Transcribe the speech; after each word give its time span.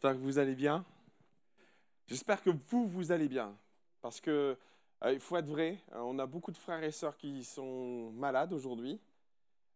J'espère 0.00 0.16
que 0.16 0.24
vous 0.24 0.38
allez 0.38 0.54
bien. 0.54 0.82
J'espère 2.06 2.42
que 2.42 2.48
vous, 2.68 2.88
vous 2.88 3.12
allez 3.12 3.28
bien. 3.28 3.54
Parce 4.00 4.18
que 4.18 4.56
euh, 5.04 5.18
faut 5.20 5.36
être 5.36 5.46
vrai, 5.46 5.76
euh, 5.92 5.98
on 5.98 6.18
a 6.18 6.24
beaucoup 6.24 6.52
de 6.52 6.56
frères 6.56 6.82
et 6.82 6.90
sœurs 6.90 7.18
qui 7.18 7.44
sont 7.44 8.10
malades 8.12 8.54
aujourd'hui. 8.54 8.98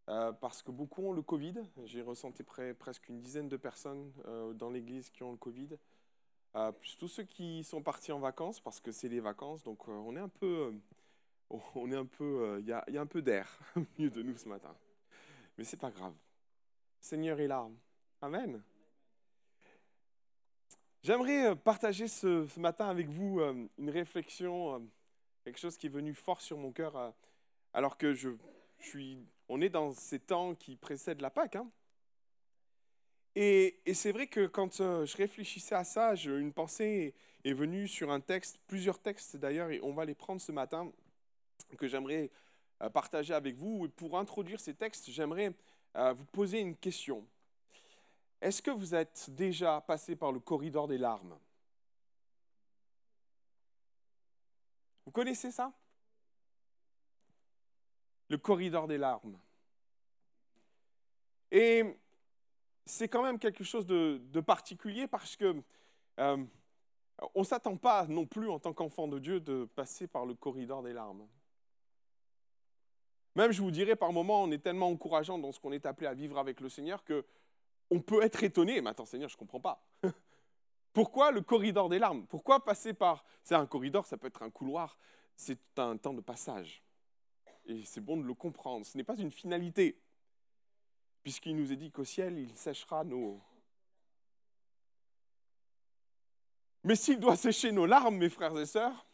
euh, 0.09 0.33
parce 0.33 0.63
que 0.63 0.71
beaucoup 0.71 1.03
ont 1.03 1.13
le 1.13 1.21
Covid. 1.21 1.57
J'ai 1.85 2.01
ressenti 2.01 2.43
près- 2.43 2.73
presque 2.73 3.07
une 3.11 3.21
dizaine 3.21 3.51
de 3.51 3.59
personnes 3.59 4.11
dans 4.55 4.71
l'église 4.71 5.11
qui 5.11 5.23
ont 5.23 5.31
le 5.31 5.37
Covid. 5.37 5.69
Plus 6.80 6.96
tous 6.96 7.09
ceux 7.09 7.25
qui 7.25 7.62
sont 7.62 7.82
partis 7.82 8.11
en 8.11 8.18
vacances, 8.18 8.61
parce 8.61 8.80
que 8.80 8.93
c'est 8.93 9.11
les 9.11 9.20
vacances. 9.20 9.62
Donc 9.62 9.86
on 9.88 10.16
est 10.16 10.20
un 10.20 10.30
peu. 10.30 10.72
on 11.75 11.93
est 11.93 11.96
un 11.96 12.06
peu. 12.06 12.56
Il 12.61 12.66
y, 12.66 12.72
a, 12.72 12.82
un 12.98 13.06
peu 13.06 13.20
d'air 13.20 13.46
au 13.77 13.80
milieu 13.98 14.09
de 14.09 14.22
nous 14.22 14.38
ce 14.38 14.48
matin. 14.48 14.75
Mais 15.59 15.64
c'est 15.64 15.77
pas 15.77 15.91
grave. 15.91 16.14
Seigneur 16.98 17.38
est 17.41 17.46
là. 17.46 17.68
Amen. 18.22 18.62
J'aimerais 21.05 21.48
euh, 21.48 21.55
partager 21.55 22.09
ce, 22.09 22.48
matin 22.59 22.88
avec 22.88 23.10
vous 23.10 23.38
euh, 23.38 23.69
une 23.77 23.91
réflexion, 23.91 24.77
euh, 24.77 24.79
quelque 25.45 25.59
chose 25.59 25.77
qui 25.77 25.84
est 25.84 25.91
venu 25.91 26.15
fort 26.15 26.41
sur 26.41 26.56
mon 26.56 26.73
cœur, 26.73 27.12
alors 27.74 27.98
que 27.98 28.15
je, 28.15 28.30
suis, 28.79 29.19
on 29.51 29.60
est 29.60 29.69
dans 29.69 29.93
ces 29.93 30.19
temps 30.19 30.55
qui 30.55 30.77
précèdent 30.77 31.20
la 31.20 31.29
Pâque. 31.29 31.56
hein. 31.56 31.70
Et, 33.34 33.82
c'est 33.93 34.12
vrai 34.12 34.29
que 34.29 34.46
quand 34.46 34.79
je 34.79 35.16
réfléchissais 35.19 35.74
à 35.74 35.84
ça, 35.84 36.15
une 36.15 36.55
pensée 36.55 37.15
est 37.45 37.52
venue 37.52 37.87
sur 37.87 38.10
un 38.10 38.21
texte, 38.21 38.59
plusieurs 38.66 38.98
textes 38.98 39.37
d'ailleurs, 39.37 39.71
et 39.71 39.80
on 39.82 39.93
va 39.93 40.07
les 40.07 40.15
prendre 40.15 40.41
ce 40.41 40.52
matin, 40.52 40.91
que 41.77 41.87
j'aimerais 41.87 42.30
partager 42.95 43.34
avec 43.34 43.57
vous. 43.57 43.91
Pour 43.91 44.16
introduire 44.16 44.59
ces 44.59 44.73
textes, 44.73 45.10
j'aimerais 45.10 45.52
vous 45.95 46.24
poser 46.32 46.60
une 46.60 46.77
question. 46.77 47.27
Est-ce 48.45 48.61
que 48.61 48.71
vous 48.71 48.95
êtes 48.95 49.30
déjà 49.30 49.80
passé 49.80 50.16
par 50.16 50.30
le 50.30 50.39
corridor 50.39 50.87
des 50.87 50.98
larmes? 50.98 51.35
Vous 55.07 55.13
connaissez 55.13 55.51
ça? 55.51 55.73
Le 58.29 58.37
corridor 58.37 58.87
des 58.87 58.99
larmes. 58.99 59.38
Et 61.51 61.96
c'est 62.85 63.09
quand 63.09 63.23
même 63.23 63.38
quelque 63.38 63.65
chose 63.65 63.87
de, 63.87 64.41
particulier 64.43 65.06
parce 65.06 65.37
que 65.37 65.62
euh, 66.21 66.44
on 67.34 67.41
ne 67.41 67.44
s'attend 67.44 67.78
pas 67.78 68.06
non 68.06 68.27
plus 68.27 68.50
en 68.50 68.59
tant 68.59 68.75
qu'enfant 68.75 69.09
de 69.09 69.19
Dieu 69.19 69.41
de 69.41 69.65
passer 69.75 70.06
par 70.06 70.27
le 70.27 70.34
corridor 70.34 70.83
des 70.83 70.93
larmes. 70.93 71.27
Même, 73.37 73.53
je 73.53 73.62
vous 73.62 73.71
dirais, 73.71 73.97
par 73.97 74.12
moments, 74.12 74.43
on 74.43 74.50
est 74.50 74.62
tellement 74.62 74.91
encourageant 74.91 75.38
dans 75.38 75.50
ce 75.50 75.59
qu'on 75.59 75.72
est 75.72 75.87
appelé 75.87 76.09
à 76.09 76.12
vivre 76.12 76.38
avec 76.38 76.61
le 76.61 76.69
Seigneur 76.69 77.05
que 77.05 77.25
on 77.91 78.00
peut 78.00 78.22
être 78.22 78.43
étonné. 78.43 78.81
Mais 78.81 78.91
attends, 78.91 79.06
Seigneur, 79.06 79.28
je 79.28 79.34
ne 79.34 79.38
comprends 79.38 79.60
pas. 79.60 79.84
Pourquoi 80.93 81.31
le 81.31 81.41
corridor 81.41 81.88
des 81.88 81.99
larmes? 81.99 82.27
Pourquoi 82.27 82.65
passer 82.65 82.94
par... 82.94 83.25
C'est 83.43 83.54
un 83.54 83.66
corridor, 83.66 84.06
ça 84.06 84.16
peut 84.16 84.28
être 84.28 84.43
un 84.43 84.50
couloir. 84.50 84.97
C'est 85.37 85.78
un 85.78 85.97
temps 85.97 86.15
de 86.15 86.21
passage. 86.21 86.82
Et 87.66 87.84
c'est 87.84 88.00
bon 88.00 88.16
de 88.16 88.25
le 88.25 88.34
comprendre. 88.34 88.87
Ce 88.87 88.97
n'est 88.97 89.05
pas 89.05 89.16
une 89.16 89.31
finalité. 89.31 90.00
Puisqu'il 91.22 91.56
nous 91.56 91.72
est 91.72 91.77
dit 91.77 91.91
qu'au 91.91 92.05
ciel, 92.05 92.38
il 92.38 92.55
séchera 92.56 93.03
nos... 93.05 93.41
Mais 96.84 96.97
s'il 96.97 97.19
doit 97.19 97.37
sécher 97.37 97.72
nos 97.72 97.87
larmes, 97.87 98.16
mes 98.16 98.28
frères 98.28 98.56
et 98.59 98.66
sœurs, 98.66 99.06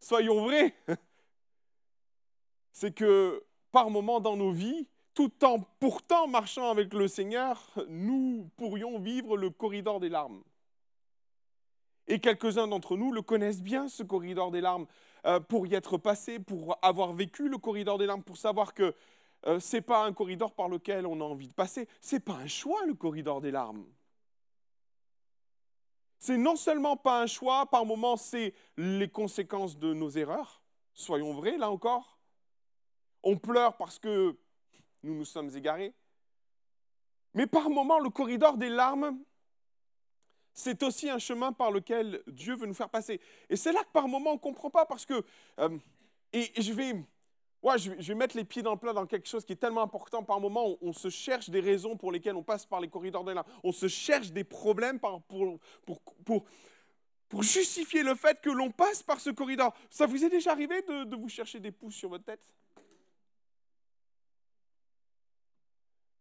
soyons 0.00 0.44
vrais, 0.44 0.74
c'est 2.72 2.92
que 2.92 3.46
par 3.70 3.88
moments 3.88 4.18
dans 4.18 4.36
nos 4.36 4.50
vies, 4.50 4.88
tout 5.20 5.44
en 5.44 5.60
pourtant 5.80 6.28
marchant 6.28 6.70
avec 6.70 6.94
le 6.94 7.06
Seigneur, 7.06 7.74
nous 7.88 8.48
pourrions 8.56 8.98
vivre 8.98 9.36
le 9.36 9.50
corridor 9.50 10.00
des 10.00 10.08
larmes. 10.08 10.42
Et 12.06 12.20
quelques-uns 12.20 12.68
d'entre 12.68 12.96
nous 12.96 13.12
le 13.12 13.20
connaissent 13.20 13.60
bien, 13.60 13.90
ce 13.90 14.02
corridor 14.02 14.50
des 14.50 14.62
larmes, 14.62 14.86
euh, 15.26 15.38
pour 15.38 15.66
y 15.66 15.74
être 15.74 15.98
passé, 15.98 16.38
pour 16.38 16.78
avoir 16.80 17.12
vécu 17.12 17.50
le 17.50 17.58
corridor 17.58 17.98
des 17.98 18.06
larmes, 18.06 18.22
pour 18.22 18.38
savoir 18.38 18.72
que 18.72 18.94
euh, 19.46 19.60
ce 19.60 19.76
n'est 19.76 19.82
pas 19.82 20.06
un 20.06 20.14
corridor 20.14 20.54
par 20.54 20.70
lequel 20.70 21.06
on 21.06 21.20
a 21.20 21.24
envie 21.24 21.48
de 21.48 21.52
passer, 21.52 21.86
ce 22.00 22.14
n'est 22.14 22.20
pas 22.20 22.36
un 22.36 22.46
choix, 22.46 22.86
le 22.86 22.94
corridor 22.94 23.42
des 23.42 23.50
larmes. 23.50 23.84
C'est 26.16 26.38
non 26.38 26.56
seulement 26.56 26.96
pas 26.96 27.20
un 27.20 27.26
choix, 27.26 27.66
par 27.66 27.84
moments 27.84 28.16
c'est 28.16 28.54
les 28.78 29.10
conséquences 29.10 29.76
de 29.76 29.92
nos 29.92 30.08
erreurs, 30.08 30.62
soyons 30.94 31.34
vrais 31.34 31.58
là 31.58 31.70
encore. 31.70 32.18
On 33.22 33.36
pleure 33.36 33.76
parce 33.76 33.98
que 33.98 34.34
nous 35.02 35.14
nous 35.14 35.24
sommes 35.24 35.54
égarés. 35.56 35.92
Mais 37.34 37.46
par 37.46 37.70
moments, 37.70 37.98
le 37.98 38.10
corridor 38.10 38.56
des 38.56 38.68
larmes, 38.68 39.18
c'est 40.52 40.82
aussi 40.82 41.08
un 41.08 41.18
chemin 41.18 41.52
par 41.52 41.70
lequel 41.70 42.22
Dieu 42.26 42.56
veut 42.56 42.66
nous 42.66 42.74
faire 42.74 42.90
passer. 42.90 43.20
Et 43.48 43.56
c'est 43.56 43.72
là 43.72 43.82
que 43.84 43.92
par 43.92 44.08
moments, 44.08 44.30
on 44.30 44.34
ne 44.34 44.40
comprend 44.40 44.70
pas 44.70 44.84
parce 44.84 45.06
que... 45.06 45.24
euh, 45.58 45.78
et, 46.32 46.50
je, 46.60 46.72
vais, 46.72 46.92
ouais, 47.62 47.78
je, 47.78 47.90
vais, 47.90 48.14
mettre 48.14 48.36
les 48.36 48.44
pieds 48.44 48.62
dans 48.62 48.72
le 48.72 48.78
plat 48.78 48.92
dans 48.92 49.06
quelque 49.06 49.28
chose 49.28 49.44
qui 49.44 49.52
est 49.52 49.56
tellement 49.56 49.82
important. 49.82 50.22
Par 50.22 50.40
moments, 50.40 50.76
on, 50.80 50.92
se 50.92 51.08
cherche 51.08 51.50
des 51.50 51.60
raisons 51.60 51.96
pour 51.96 52.12
lesquelles 52.12 52.36
on 52.36 52.42
passe 52.42 52.66
par 52.66 52.80
les 52.80 52.88
corridors 52.88 53.24
des 53.24 53.34
larmes. 53.34 53.48
On 53.64 53.72
se 53.72 53.88
cherche 53.88 54.32
des 54.32 54.44
problèmes 54.44 55.00
pour, 55.00 55.22
pour, 55.24 56.44
pour 57.30 57.42
justifier 57.42 58.02
le 58.02 58.14
fait 58.16 58.40
que 58.40 58.50
l'on 58.50 58.70
passe 58.70 59.02
par 59.02 59.20
ce 59.20 59.30
corridor. 59.30 59.72
Ça 59.88 60.06
vous 60.06 60.24
est 60.24 60.28
déjà 60.28 60.50
arrivé 60.50 60.82
de, 60.82 61.04
de 61.04 61.16
vous 61.16 61.28
chercher 61.28 61.60
des 61.60 61.70
pouces 61.70 61.94
sur 61.94 62.08
votre 62.08 62.24
tête? 62.24 62.40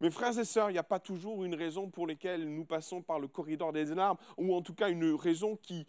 Mes 0.02 0.12
frères 0.12 0.38
et 0.38 0.46
sœurs, 0.46 0.70
il 0.70 0.74
n'y 0.74 0.80
a 0.80 0.84
pas 0.84 1.00
toujours 1.00 1.44
une 1.44 1.56
raison 1.56 1.90
pour 1.90 2.08
laquelle 2.08 2.48
nous 2.48 2.66
passons 2.66 3.02
par 3.02 3.20
le 3.20 3.28
corridor 3.28 3.74
des 3.74 3.86
larmes, 3.86 4.18
ou 4.38 4.56
en 4.56 4.62
tout 4.62 4.74
cas 4.74 4.90
une 4.90 5.14
raison 5.16 5.58
qui, 5.58 5.86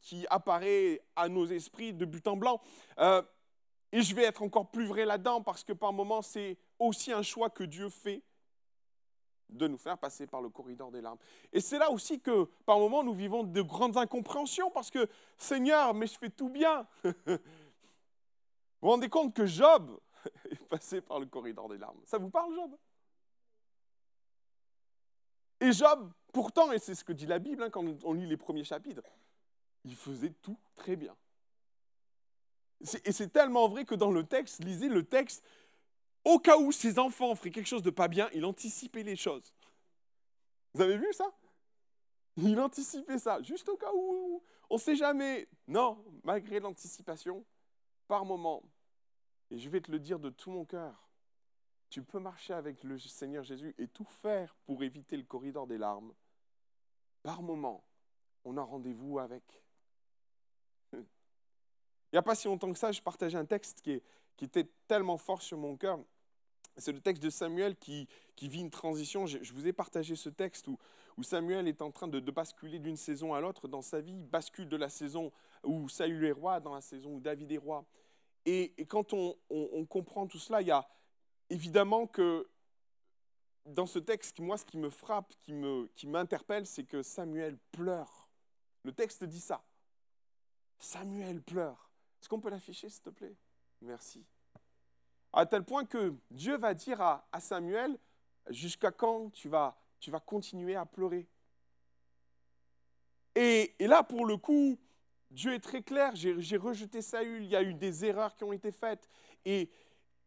qui 0.00 0.26
apparaît 0.30 1.02
à 1.16 1.28
nos 1.28 1.46
esprits 1.46 1.92
de 1.92 2.06
but 2.06 2.26
en 2.28 2.36
blanc. 2.36 2.62
Euh, 2.98 3.22
et 3.92 4.02
je 4.02 4.14
vais 4.14 4.24
être 4.24 4.42
encore 4.42 4.70
plus 4.70 4.86
vrai 4.86 5.04
là-dedans, 5.04 5.42
parce 5.42 5.64
que 5.64 5.74
par 5.74 5.92
moments, 5.92 6.22
c'est 6.22 6.56
aussi 6.78 7.12
un 7.12 7.22
choix 7.22 7.50
que 7.50 7.64
Dieu 7.64 7.90
fait 7.90 8.22
de 9.50 9.68
nous 9.68 9.78
faire 9.78 9.98
passer 9.98 10.26
par 10.26 10.40
le 10.40 10.48
corridor 10.48 10.90
des 10.90 11.00
larmes. 11.00 11.18
Et 11.52 11.60
c'est 11.60 11.78
là 11.78 11.90
aussi 11.90 12.20
que, 12.20 12.48
par 12.64 12.78
moments, 12.78 13.04
nous 13.04 13.14
vivons 13.14 13.44
de 13.44 13.62
grandes 13.62 13.96
incompréhensions, 13.96 14.70
parce 14.70 14.90
que, 14.90 15.08
Seigneur, 15.36 15.92
mais 15.92 16.06
je 16.06 16.18
fais 16.18 16.30
tout 16.30 16.48
bien. 16.48 16.86
vous 17.04 17.38
vous 18.80 18.88
rendez 18.88 19.08
compte 19.08 19.34
que 19.34 19.44
Job 19.44 20.00
est 20.50 20.64
passé 20.68 21.00
par 21.02 21.20
le 21.20 21.26
corridor 21.26 21.68
des 21.68 21.78
larmes. 21.78 22.00
Ça 22.04 22.18
vous 22.18 22.30
parle, 22.30 22.54
Job? 22.54 22.76
Et 25.60 25.72
Job, 25.72 26.12
pourtant, 26.32 26.72
et 26.72 26.78
c'est 26.78 26.94
ce 26.94 27.04
que 27.04 27.12
dit 27.12 27.26
la 27.26 27.38
Bible 27.38 27.62
hein, 27.62 27.70
quand 27.70 27.84
on 28.04 28.12
lit 28.12 28.26
les 28.26 28.36
premiers 28.36 28.64
chapitres, 28.64 29.02
il 29.84 29.94
faisait 29.94 30.34
tout 30.42 30.58
très 30.74 30.96
bien. 30.96 31.16
Et 33.04 33.12
c'est 33.12 33.32
tellement 33.32 33.68
vrai 33.68 33.84
que 33.84 33.94
dans 33.94 34.10
le 34.10 34.24
texte, 34.24 34.62
lisez 34.62 34.88
le 34.88 35.02
texte, 35.02 35.42
au 36.24 36.38
cas 36.38 36.58
où 36.58 36.72
ses 36.72 36.98
enfants 36.98 37.34
feraient 37.34 37.50
quelque 37.50 37.68
chose 37.68 37.82
de 37.82 37.90
pas 37.90 38.08
bien, 38.08 38.28
il 38.34 38.44
anticipait 38.44 39.02
les 39.02 39.16
choses. 39.16 39.54
Vous 40.74 40.82
avez 40.82 40.98
vu 40.98 41.10
ça? 41.12 41.32
Il 42.36 42.60
anticipait 42.60 43.18
ça, 43.18 43.40
juste 43.40 43.68
au 43.68 43.76
cas 43.76 43.92
où. 43.94 44.42
On 44.68 44.74
ne 44.74 44.80
sait 44.80 44.96
jamais. 44.96 45.48
Non, 45.66 46.04
malgré 46.22 46.60
l'anticipation, 46.60 47.44
par 48.08 48.26
moment, 48.26 48.62
et 49.50 49.58
je 49.58 49.70
vais 49.70 49.80
te 49.80 49.90
le 49.90 49.98
dire 49.98 50.18
de 50.18 50.28
tout 50.28 50.50
mon 50.50 50.64
cœur, 50.64 51.05
tu 51.88 52.02
peux 52.02 52.18
marcher 52.18 52.54
avec 52.54 52.82
le 52.84 52.98
Seigneur 52.98 53.44
Jésus 53.44 53.74
et 53.78 53.88
tout 53.88 54.04
faire 54.04 54.54
pour 54.64 54.82
éviter 54.82 55.16
le 55.16 55.22
corridor 55.22 55.66
des 55.66 55.78
larmes. 55.78 56.12
Par 57.22 57.42
moment, 57.42 57.84
on 58.44 58.56
a 58.56 58.62
rendez-vous 58.62 59.18
avec. 59.18 59.42
Il 60.92 62.14
n'y 62.14 62.18
a 62.18 62.22
pas 62.22 62.34
si 62.34 62.48
longtemps 62.48 62.72
que 62.72 62.78
ça, 62.78 62.92
je 62.92 63.02
partageais 63.02 63.38
un 63.38 63.44
texte 63.44 63.80
qui, 63.82 64.00
était 64.42 64.68
tellement 64.86 65.18
fort 65.18 65.42
sur 65.42 65.58
mon 65.58 65.76
cœur. 65.76 65.98
C'est 66.76 66.92
le 66.92 67.00
texte 67.00 67.22
de 67.22 67.30
Samuel 67.30 67.76
qui, 67.76 68.08
vit 68.40 68.60
une 68.60 68.70
transition. 68.70 69.26
Je, 69.26 69.52
vous 69.52 69.66
ai 69.66 69.72
partagé 69.72 70.14
ce 70.14 70.28
texte 70.28 70.68
où, 70.68 71.22
Samuel 71.22 71.66
est 71.66 71.82
en 71.82 71.90
train 71.90 72.08
de, 72.08 72.20
basculer 72.30 72.78
d'une 72.78 72.96
saison 72.96 73.34
à 73.34 73.40
l'autre 73.40 73.68
dans 73.68 73.82
sa 73.82 74.00
vie, 74.00 74.22
bascule 74.22 74.68
de 74.68 74.76
la 74.76 74.88
saison 74.88 75.32
où 75.64 75.88
Saül 75.88 76.24
est 76.24 76.32
roi 76.32 76.60
dans 76.60 76.74
la 76.74 76.80
saison 76.80 77.14
où 77.14 77.20
David 77.20 77.50
est 77.52 77.58
roi. 77.58 77.84
Et, 78.44 78.74
quand 78.88 79.12
on 79.12 79.86
comprend 79.86 80.26
tout 80.26 80.38
cela, 80.38 80.60
il 80.60 80.68
y 80.68 80.72
a 80.72 80.86
évidemment 81.50 82.06
que 82.06 82.48
dans 83.64 83.86
ce 83.86 83.98
texte, 83.98 84.38
moi, 84.38 84.56
ce 84.56 84.64
qui 84.64 84.78
me 84.78 84.90
frappe, 84.90 85.32
qui 85.40 85.54
qui 85.96 86.06
m'interpelle, 86.06 86.66
c'est 86.66 86.84
que 86.84 87.02
Samuel 87.02 87.58
pleure. 87.72 88.28
Le 88.84 88.92
texte 88.92 89.24
dit 89.24 89.40
ça. 89.40 89.64
Samuel 90.78 91.42
pleure. 91.42 91.90
Est-ce 92.20 92.28
qu'on 92.28 92.40
peut 92.40 92.50
l'afficher, 92.50 92.88
s'il 92.88 93.02
te 93.02 93.10
plaît? 93.10 93.36
Merci. 93.80 94.24
À 95.32 95.44
tel 95.46 95.64
point 95.64 95.84
que 95.84 96.14
Dieu 96.30 96.56
va 96.56 96.74
dire 96.74 97.00
à, 97.00 97.26
à 97.32 97.40
Samuel, 97.40 97.98
jusqu'à 98.48 98.92
quand 98.92 99.30
tu 99.30 99.48
vas, 99.48 99.76
tu 99.98 100.10
vas 100.10 100.20
continuer 100.20 100.76
à 100.76 100.86
pleurer? 100.86 101.26
Et, 103.34 103.74
et 103.78 103.86
là, 103.86 104.02
pour 104.02 104.24
le 104.24 104.36
coup, 104.36 104.78
Dieu 105.30 105.52
est 105.52 105.60
très 105.60 105.82
clair, 105.82 106.14
j'ai 106.14 106.40
j'ai 106.40 106.56
rejeté 106.56 107.02
Saül, 107.02 107.42
il 107.42 107.50
y 107.50 107.56
a 107.56 107.62
eu 107.62 107.74
des 107.74 108.04
erreurs 108.04 108.34
qui 108.34 108.44
ont 108.44 108.52
été 108.52 108.70
faites. 108.70 109.08
Et, 109.44 109.68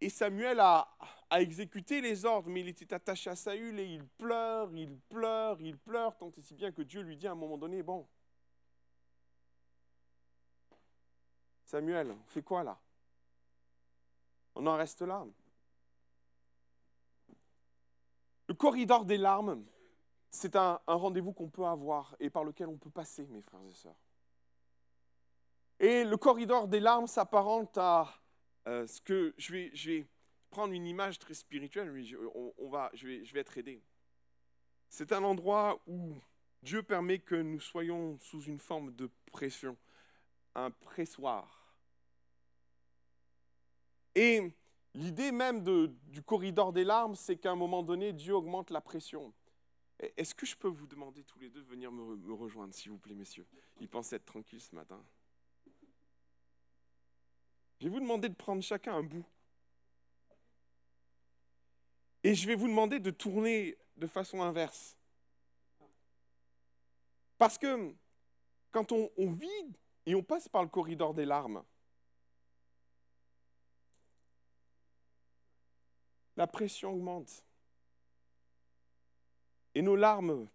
et 0.01 0.10
Samuel 0.10 0.60
a, 0.60 0.88
à 1.30 1.42
exécuter 1.42 2.01
les 2.01 2.25
ordres, 2.25 2.50
mais 2.50 2.62
il 2.62 2.68
était 2.69 2.94
attaché 2.94 3.30
à 3.30 3.36
Saül 3.36 3.80
et 3.80 3.86
il 3.86 4.06
pleure, 4.06 4.74
il 4.74 4.98
pleure, 4.98 5.60
il 5.62 5.78
pleure, 5.78 6.18
tant 6.18 6.31
et 6.38 6.42
si 6.42 6.54
bien 6.54 6.72
que 6.72 6.81
Dieu 6.81 7.01
lui 7.01 7.18
dit 7.18 7.28
à 7.28 7.31
un 7.31 7.36
moment 7.36 7.57
donné, 7.57 7.84
bon, 7.84 8.07
Samuel, 11.69 12.12
on 12.12 12.25
fait 12.25 12.42
quoi 12.42 12.63
là? 12.63 12.80
On 14.56 14.66
en 14.66 14.75
reste 14.75 15.04
là. 15.04 15.24
Le 18.48 18.56
corridor 18.56 19.06
des 19.06 19.18
larmes, 19.18 19.63
c'est 20.31 20.56
un, 20.56 20.80
rendez-vous 20.88 21.31
qu'on 21.31 21.50
peut 21.50 21.66
avoir 21.66 22.16
et 22.19 22.31
par 22.31 22.44
lequel 22.44 22.68
on 22.68 22.78
peut 22.78 22.90
passer, 22.90 23.28
mes 23.28 23.44
frères 23.44 23.62
et 23.69 23.74
sœurs. 23.74 24.01
Et 25.80 26.04
le 26.04 26.18
corridor 26.18 26.68
des 26.68 26.80
larmes 26.80 27.06
s'apparente 27.06 27.78
à 27.78 28.07
euh, 28.67 28.85
ce 28.88 29.01
que 29.01 29.33
je 29.38 29.71
vais, 29.89 30.07
prendre 30.50 30.73
une 30.73 30.88
image 30.88 31.19
très 31.19 31.35
spirituelle, 31.35 31.91
mais 31.91 32.03
je, 32.03 32.17
on, 32.57 32.69
va, 32.69 32.89
je, 32.94 33.07
vais, 33.07 33.39
être 33.39 33.57
aidé. 33.57 33.81
C'est 34.89 35.11
un 35.11 35.23
endroit 35.23 35.79
où 35.85 36.15
Dieu 36.63 36.81
permet 36.81 37.19
que 37.19 37.35
nous 37.35 37.59
soyons 37.59 38.17
sous 38.17 38.41
une 38.41 38.59
forme 38.59 38.91
de 38.95 39.09
pression, 39.31 39.77
un 40.56 40.71
pressoir. 40.71 41.75
Et 44.15 44.51
l'idée 44.95 45.31
même 45.31 45.63
du 45.63 46.23
corridor 46.23 46.73
des 46.73 46.83
larmes, 46.83 47.15
c'est 47.15 47.38
qu'à 47.38 47.51
un 47.51 47.55
moment 47.55 47.83
donné, 47.83 48.12
Dieu 48.12 48.33
augmente 48.33 48.71
la 48.71 48.81
pression. 48.81 49.31
Est-ce 50.00 50.33
que 50.33 50.45
je 50.45 50.55
peux 50.55 50.67
vous 50.67 50.88
demander 50.88 51.23
tous 51.23 51.39
les 51.39 51.50
deux 51.50 51.62
de 51.62 51.67
venir 51.67 51.91
me, 51.91 52.15
me 52.15 52.33
rejoindre, 52.33 52.73
s'il 52.73 52.91
vous 52.91 52.97
plaît, 52.97 53.15
messieurs? 53.15 53.45
Ils 53.79 53.89
pensaient 53.89 54.15
être 54.15 54.25
tranquilles 54.25 54.62
ce 54.62 54.73
matin. 54.73 55.03
Je 57.79 57.85
vais 57.85 57.89
vous 57.89 57.99
demander 57.99 58.29
de 58.29 58.35
prendre 58.35 58.61
chacun 58.61 58.95
un 58.95 59.03
bout. 59.03 59.25
Et 62.23 62.35
je 62.35 62.45
vais 62.45 62.55
vous 62.55 62.67
demander 62.67 62.99
de 62.99 63.11
tourner 63.11 63.77
de 63.95 64.07
façon 64.07 64.41
inverse. 64.41 64.97
Parce 67.37 67.57
que 67.57 67.95
quand 68.71 68.91
on, 68.91 69.09
on 69.17 69.31
vit 69.31 69.73
et 70.05 70.13
on 70.15 70.23
passe 70.23 70.49
par 70.49 70.61
le 70.61 70.67
corridor 70.67 71.13
des 71.13 71.25
larmes, 71.25 71.63
la 76.35 76.47
pression 76.47 76.91
augmente. 76.91 77.45
Et 79.73 79.81
nos 79.81 79.95
larmes 79.95 80.49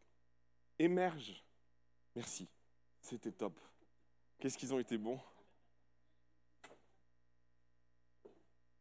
émergent. 0.78 1.42
Merci, 2.14 2.48
c'était 3.00 3.32
top. 3.32 3.58
Qu'est-ce 4.38 4.58
qu'ils 4.58 4.74
ont 4.74 4.78
été 4.78 4.98
bons? 4.98 5.20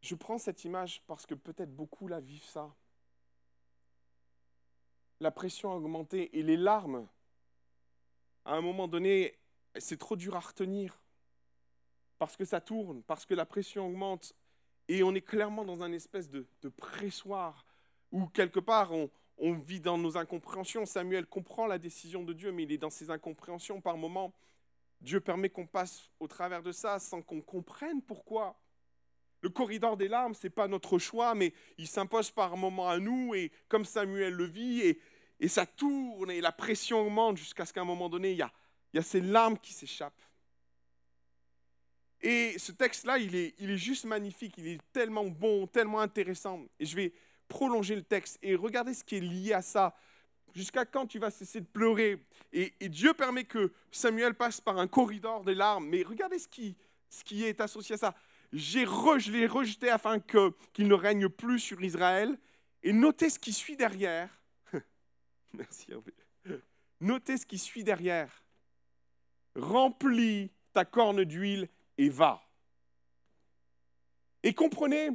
Je 0.03 0.15
prends 0.15 0.37
cette 0.37 0.65
image 0.65 1.01
parce 1.07 1.25
que 1.25 1.33
peut-être 1.33 1.73
beaucoup 1.73 2.09
la 2.09 2.19
vivent 2.19 2.43
ça. 2.43 2.75
La 5.21 5.31
pression 5.31 5.71
a 5.71 5.75
augmenté 5.75 6.37
et 6.37 6.43
les 6.43 6.57
larmes, 6.57 7.07
à 8.43 8.55
un 8.55 8.59
moment 8.59 8.89
donné, 8.89 9.39
c'est 9.77 9.97
trop 9.97 10.17
dur 10.17 10.35
à 10.35 10.41
retenir. 10.41 11.01
Parce 12.19 12.35
que 12.35 12.43
ça 12.43 12.59
tourne, 12.59 13.01
parce 13.03 13.25
que 13.25 13.33
la 13.33 13.45
pression 13.45 13.87
augmente. 13.87 14.35
Et 14.89 15.03
on 15.03 15.15
est 15.15 15.21
clairement 15.21 15.63
dans 15.63 15.83
un 15.83 15.93
espèce 15.93 16.29
de, 16.29 16.45
pressoir 16.75 17.65
où 18.11 18.27
quelque 18.27 18.59
part 18.59 18.91
on, 18.91 19.09
on 19.37 19.53
vit 19.53 19.79
dans 19.79 19.97
nos 19.97 20.17
incompréhensions. 20.17 20.85
Samuel 20.85 21.25
comprend 21.25 21.65
la 21.65 21.79
décision 21.79 22.25
de 22.25 22.33
Dieu, 22.33 22.51
mais 22.51 22.63
il 22.63 22.73
est 22.73 22.77
dans 22.77 22.89
ses 22.89 23.09
incompréhensions 23.09 23.79
par 23.79 23.95
moments. 23.95 24.33
Dieu 24.99 25.21
permet 25.21 25.49
qu'on 25.49 25.65
passe 25.65 26.09
au 26.19 26.27
travers 26.27 26.61
de 26.61 26.73
ça 26.73 26.99
sans 26.99 27.21
qu'on 27.21 27.41
comprenne 27.41 28.01
pourquoi. 28.01 28.59
Le 29.43 29.49
corridor 29.49 29.97
des 29.97 30.07
larmes, 30.07 30.33
ce 30.33 30.47
n'est 30.47 30.51
pas 30.51 30.69
notre 30.69 30.97
choix, 30.97 31.35
mais 31.35 31.53
il 31.77 31.85
s'impose 31.85 32.31
par 32.31 32.55
moment 32.55 32.87
à 32.87 32.97
nous, 32.97 33.35
et 33.35 33.51
comme 33.67 33.83
Samuel 33.83 34.33
le 34.33 34.45
vit, 34.45 34.97
et, 35.41 35.47
ça 35.49 35.65
tourne, 35.65 36.31
et 36.31 36.39
la 36.39 36.53
pression 36.53 37.05
augmente 37.05 37.35
jusqu'à 37.35 37.65
ce 37.65 37.73
qu'à 37.73 37.81
un 37.81 37.85
moment 37.85 38.07
donné, 38.07 38.31
il 38.31 38.37
y 38.37 38.41
a, 38.41 39.01
ces 39.01 39.19
larmes 39.19 39.57
qui 39.57 39.73
s'échappent. 39.73 40.21
Et 42.21 42.57
ce 42.57 42.71
texte-là, 42.71 43.17
il 43.17 43.35
est, 43.35 43.77
juste 43.77 44.05
magnifique, 44.05 44.53
il 44.57 44.65
est 44.65 44.81
tellement 44.93 45.25
bon, 45.25 45.67
tellement 45.67 45.99
intéressant. 45.99 46.61
Et 46.79 46.85
je 46.85 46.95
vais 46.95 47.13
prolonger 47.49 47.97
le 47.97 48.03
texte 48.03 48.39
et 48.41 48.55
regarder 48.55 48.93
ce 48.93 49.03
qui 49.03 49.17
est 49.17 49.19
lié 49.19 49.51
à 49.51 49.61
ça. 49.61 49.93
Jusqu'à 50.55 50.85
quand 50.85 51.05
tu 51.05 51.19
vas 51.19 51.31
cesser 51.31 51.59
de 51.59 51.65
pleurer? 51.65 52.25
Et, 52.53 52.71
Dieu 52.87 53.13
permet 53.13 53.43
que 53.43 53.73
Samuel 53.91 54.35
passe 54.35 54.61
par 54.61 54.77
un 54.77 54.87
corridor 54.87 55.43
des 55.43 55.55
larmes. 55.55 55.89
Mais 55.89 56.01
regardez 56.01 56.39
ce 56.39 56.47
qui 56.47 57.43
est 57.43 57.59
associé 57.59 57.95
à 57.95 57.97
ça 57.97 58.15
je 58.53 59.31
l'ai 59.31 59.47
rejeté 59.47 59.89
afin 59.89 60.19
qu'il 60.19 60.87
ne 60.87 60.93
règne 60.93 61.27
plus 61.27 61.59
sur 61.59 61.81
Israël. 61.83 62.37
Et 62.83 62.93
notez 62.93 63.29
ce 63.29 63.39
qui 63.39 63.51
suit 63.51 63.75
derrière. 63.75 64.29
Merci 65.53 65.91
Hervé. 65.91 66.13
Notez 66.99 67.37
ce 67.37 67.45
qui 67.45 67.57
suit 67.57 67.83
derrière. 67.83 68.43
Remplis 69.55 70.51
ta 70.71 70.85
corne 70.85 71.23
d'huile 71.23 71.67
et 71.97 72.09
va. 72.09 72.41
Et 74.43 74.53
comprenez, 74.53 75.09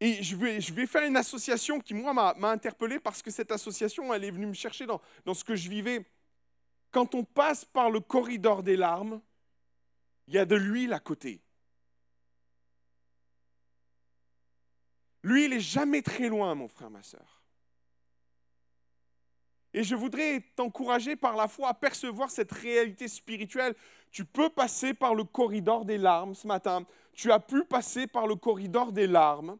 et 0.00 0.22
je 0.22 0.36
vais, 0.36 0.60
je 0.60 0.72
vais 0.72 0.86
faire 0.86 1.04
une 1.04 1.16
association 1.16 1.80
qui, 1.80 1.94
moi, 1.94 2.12
m'a 2.12 2.50
interpellé 2.50 2.98
parce 2.98 3.22
que 3.22 3.30
cette 3.30 3.50
association, 3.50 4.12
elle 4.12 4.24
est 4.24 4.30
venue 4.30 4.46
me 4.46 4.54
chercher 4.54 4.86
dans, 4.86 5.00
dans 5.24 5.34
ce 5.34 5.44
que 5.44 5.56
je 5.56 5.68
vivais. 5.68 6.04
Quand 6.90 7.14
on 7.14 7.24
passe 7.24 7.64
par 7.64 7.90
le 7.90 8.00
corridor 8.00 8.62
des 8.62 8.76
larmes, 8.76 9.20
il 10.26 10.34
y 10.34 10.38
a 10.38 10.44
de 10.44 10.56
l'huile 10.56 10.92
à 10.92 11.00
côté. 11.00 11.40
Lui, 15.22 15.44
il 15.44 15.50
n'est 15.50 15.60
jamais 15.60 16.02
très 16.02 16.28
loin, 16.28 16.54
mon 16.54 16.68
frère, 16.68 16.90
ma 16.90 17.02
soeur. 17.02 17.42
Et 19.74 19.82
je 19.82 19.94
voudrais 19.94 20.40
t'encourager 20.54 21.16
par 21.16 21.36
la 21.36 21.48
foi 21.48 21.68
à 21.68 21.74
percevoir 21.74 22.30
cette 22.30 22.52
réalité 22.52 23.08
spirituelle. 23.08 23.74
Tu 24.10 24.24
peux 24.24 24.48
passer 24.48 24.94
par 24.94 25.14
le 25.14 25.24
corridor 25.24 25.84
des 25.84 25.98
larmes 25.98 26.34
ce 26.34 26.46
matin. 26.46 26.86
Tu 27.12 27.30
as 27.30 27.40
pu 27.40 27.64
passer 27.64 28.06
par 28.06 28.26
le 28.26 28.36
corridor 28.36 28.92
des 28.92 29.06
larmes. 29.06 29.58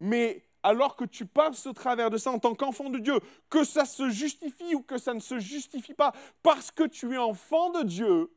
Mais 0.00 0.44
alors 0.62 0.96
que 0.96 1.04
tu 1.04 1.26
passes 1.26 1.66
au 1.66 1.74
travers 1.74 2.08
de 2.08 2.16
ça 2.16 2.30
en 2.30 2.38
tant 2.38 2.54
qu'enfant 2.54 2.88
de 2.88 2.98
Dieu, 2.98 3.20
que 3.50 3.64
ça 3.64 3.84
se 3.84 4.08
justifie 4.08 4.74
ou 4.74 4.82
que 4.82 4.96
ça 4.96 5.12
ne 5.12 5.20
se 5.20 5.38
justifie 5.38 5.92
pas, 5.92 6.14
parce 6.42 6.70
que 6.70 6.84
tu 6.84 7.12
es 7.12 7.18
enfant 7.18 7.70
de 7.70 7.82
Dieu, 7.82 8.30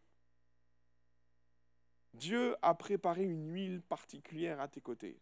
Dieu 2.18 2.56
a 2.62 2.74
préparé 2.74 3.24
une 3.24 3.54
huile 3.54 3.82
particulière 3.82 4.60
à 4.60 4.68
tes 4.68 4.82
côtés. 4.82 5.20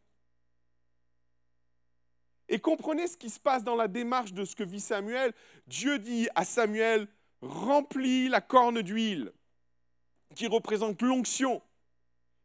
Et 2.48 2.60
comprenez 2.60 3.08
ce 3.08 3.18
qui 3.18 3.30
se 3.30 3.40
passe 3.40 3.64
dans 3.64 3.76
la 3.76 3.88
démarche 3.88 4.34
de 4.34 4.46
ce 4.46 4.56
que 4.56 4.64
vit 4.64 4.80
Samuel. 4.80 5.34
Dieu 5.68 6.00
dit 6.00 6.28
à 6.36 6.46
Samuel, 6.46 7.08
remplis 7.42 8.30
la 8.30 8.42
corne 8.42 8.82
d'huile, 8.82 9.32
qui 10.36 10.48
représente 10.48 11.02
l'onction. 11.02 11.62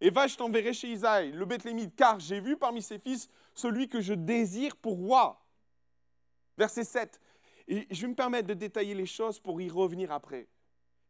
Et 0.01 0.11
va, 0.11 0.27
je 0.27 0.37
t'enverrai 0.37 0.73
chez 0.73 0.89
Isaïe, 0.89 1.33
le 1.33 1.45
Bethlémite, 1.45 1.95
car 1.95 2.19
j'ai 2.19 2.41
vu 2.41 2.57
parmi 2.57 2.81
ses 2.81 2.99
fils 2.99 3.29
celui 3.55 3.89
que 3.89 4.01
je 4.01 4.15
désire 4.15 4.77
pour 4.77 4.97
roi. 4.97 5.45
Verset 6.57 6.85
7. 6.85 7.21
Et 7.69 7.87
je 7.91 8.03
vais 8.03 8.09
me 8.09 8.15
permettre 8.15 8.49
de 8.49 8.55
détailler 8.55 8.95
les 8.95 9.07
choses 9.07 9.39
pour 9.39 9.61
y 9.61 9.69
revenir 9.69 10.11
après. 10.11 10.49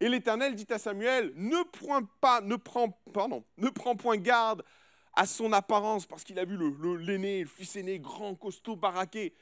Et 0.00 0.08
l'Éternel 0.08 0.54
dit 0.54 0.66
à 0.70 0.78
Samuel, 0.78 1.32
ne 1.36 1.62
prends 3.68 3.96
point 3.96 4.16
garde 4.16 4.64
à 5.12 5.26
son 5.26 5.52
apparence, 5.52 6.06
parce 6.06 6.24
qu'il 6.24 6.38
a 6.38 6.44
vu 6.44 6.56
l'aîné, 6.56 7.38
le, 7.38 7.42
le, 7.42 7.48
fils 7.48 7.76
aîné, 7.76 7.98
grand, 7.98 8.34
costaud, 8.34 8.76
baraqué. 8.76 9.34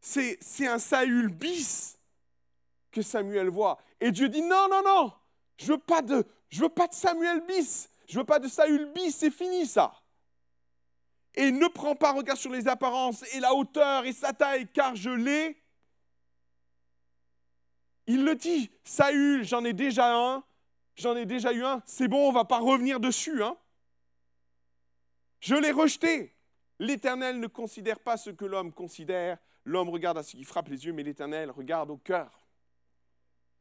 C'est 0.00 0.66
un 0.66 0.78
Saül 0.78 1.28
bis 1.28 1.98
que 2.90 3.02
Samuel 3.02 3.48
voit. 3.48 3.78
Et 4.00 4.10
Dieu 4.10 4.28
dit, 4.28 4.40
non, 4.40 4.68
non, 4.70 4.82
non, 4.82 5.12
je 5.58 5.72
veux 5.72 5.78
pas 5.78 6.00
de, 6.00 6.24
je 6.48 6.62
veux 6.62 6.68
pas 6.68 6.88
de 6.88 6.94
Samuel 6.94 7.42
bis, 7.46 7.90
je 8.08 8.18
veux 8.18 8.24
pas 8.24 8.38
de 8.38 8.48
Saül 8.48 8.90
bis, 8.94 9.14
c'est 9.14 9.30
fini 9.30 9.66
ça. 9.66 9.92
Et 11.34 11.50
ne 11.50 11.66
prends 11.66 11.94
pas 11.94 12.12
regard 12.12 12.38
sur 12.38 12.50
les 12.50 12.68
apparences 12.68 13.22
et 13.34 13.40
la 13.40 13.52
hauteur 13.52 14.06
et 14.06 14.12
sa 14.12 14.32
taille, 14.32 14.66
car 14.72 14.96
je 14.96 15.10
l'ai 15.10 15.60
il 18.06 18.24
le 18.24 18.34
dit, 18.34 18.70
Saül, 18.84 19.44
j'en 19.44 19.64
ai 19.64 19.72
déjà 19.72 20.14
un, 20.14 20.44
j'en 20.94 21.16
ai 21.16 21.26
déjà 21.26 21.52
eu 21.52 21.64
un, 21.64 21.82
c'est 21.86 22.08
bon, 22.08 22.28
on 22.28 22.30
ne 22.30 22.34
va 22.34 22.44
pas 22.44 22.58
revenir 22.58 23.00
dessus. 23.00 23.42
Hein. 23.42 23.56
Je 25.40 25.54
l'ai 25.54 25.70
rejeté. 25.72 26.34
L'Éternel 26.78 27.40
ne 27.40 27.46
considère 27.46 27.98
pas 28.00 28.16
ce 28.16 28.30
que 28.30 28.44
l'homme 28.44 28.72
considère. 28.72 29.38
L'homme 29.64 29.88
regarde 29.88 30.18
à 30.18 30.22
ce 30.22 30.36
qui 30.36 30.44
frappe 30.44 30.68
les 30.68 30.84
yeux, 30.84 30.92
mais 30.92 31.02
l'Éternel 31.02 31.50
regarde 31.50 31.90
au 31.90 31.96
cœur. 31.96 32.46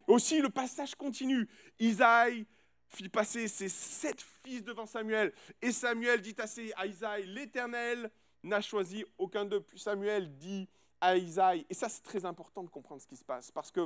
Aussi, 0.08 0.42
le 0.42 0.50
passage 0.50 0.96
continue. 0.96 1.48
Isaïe 1.80 2.46
fit 2.88 3.10
passer 3.10 3.48
ses 3.48 3.70
sept 3.70 4.24
fils 4.44 4.64
devant 4.64 4.86
Samuel. 4.86 5.34
Et 5.62 5.72
Samuel 5.72 6.22
dit 6.22 6.36
à 6.76 6.86
Isaïe, 6.86 7.26
l'Éternel 7.26 8.12
n'a 8.44 8.62
choisi 8.62 9.04
aucun 9.18 9.46
d'eux. 9.46 9.62
Puis 9.62 9.80
Samuel 9.80 10.36
dit 10.38 10.70
à 11.02 11.18
Isaïe, 11.18 11.66
et 11.70 11.74
ça 11.74 11.90
c'est 11.90 12.04
très 12.04 12.26
important 12.26 12.64
de 12.64 12.70
comprendre 12.70 13.02
ce 13.02 13.08
qui 13.08 13.16
se 13.16 13.26
passe, 13.26 13.52
parce 13.52 13.72
que 13.72 13.82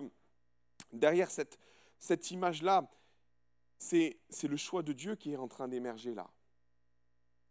derrière 0.92 1.30
cette, 1.32 1.60
cette 1.98 2.32
image-là, 2.32 2.90
c'est 3.78 4.18
le 4.44 4.58
choix 4.58 4.84
de 4.84 4.94
Dieu 4.94 5.16
qui 5.16 5.32
est 5.32 5.38
en 5.38 5.48
train 5.48 5.68
d'émerger 5.68 6.14
là. 6.14 6.30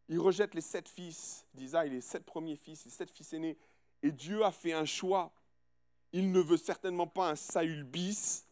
il 0.09 0.19
rejette 0.21 0.55
les 0.55 0.61
sept 0.61 0.89
fils 0.89 1.47
d'Isaïe, 1.55 1.91
les 1.91 2.01
sept 2.01 2.25
premiers 2.25 2.57
fils, 2.57 2.85
les 2.85 2.91
sept 2.91 3.11
fils 3.11 3.33
aînés. 3.33 3.57
Et 4.03 4.13
Dieu 4.13 4.45
a 4.45 4.53
fait 4.53 4.73
un 4.73 4.85
choix. 4.85 5.33
Il 6.13 6.31
ne 6.33 6.41
veut 6.41 6.57
certainement 6.57 7.07
pas 7.07 7.31
un 7.31 7.37
Saül 7.37 7.85
bis. 7.85 8.47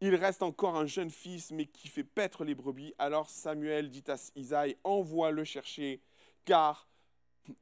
Il 0.00 0.14
reste 0.14 0.42
encore 0.42 0.76
un 0.76 0.86
jeune 0.86 1.10
fils, 1.10 1.50
mais 1.50 1.66
qui 1.66 1.88
fait 1.88 2.04
paître 2.04 2.44
les 2.44 2.54
brebis. 2.54 2.94
Alors 2.98 3.28
Samuel 3.28 3.90
dit 3.90 4.04
à 4.08 4.16
Isaïe, 4.34 4.76
envoie 4.84 5.30
le 5.30 5.44
chercher, 5.44 6.00
car 6.44 6.88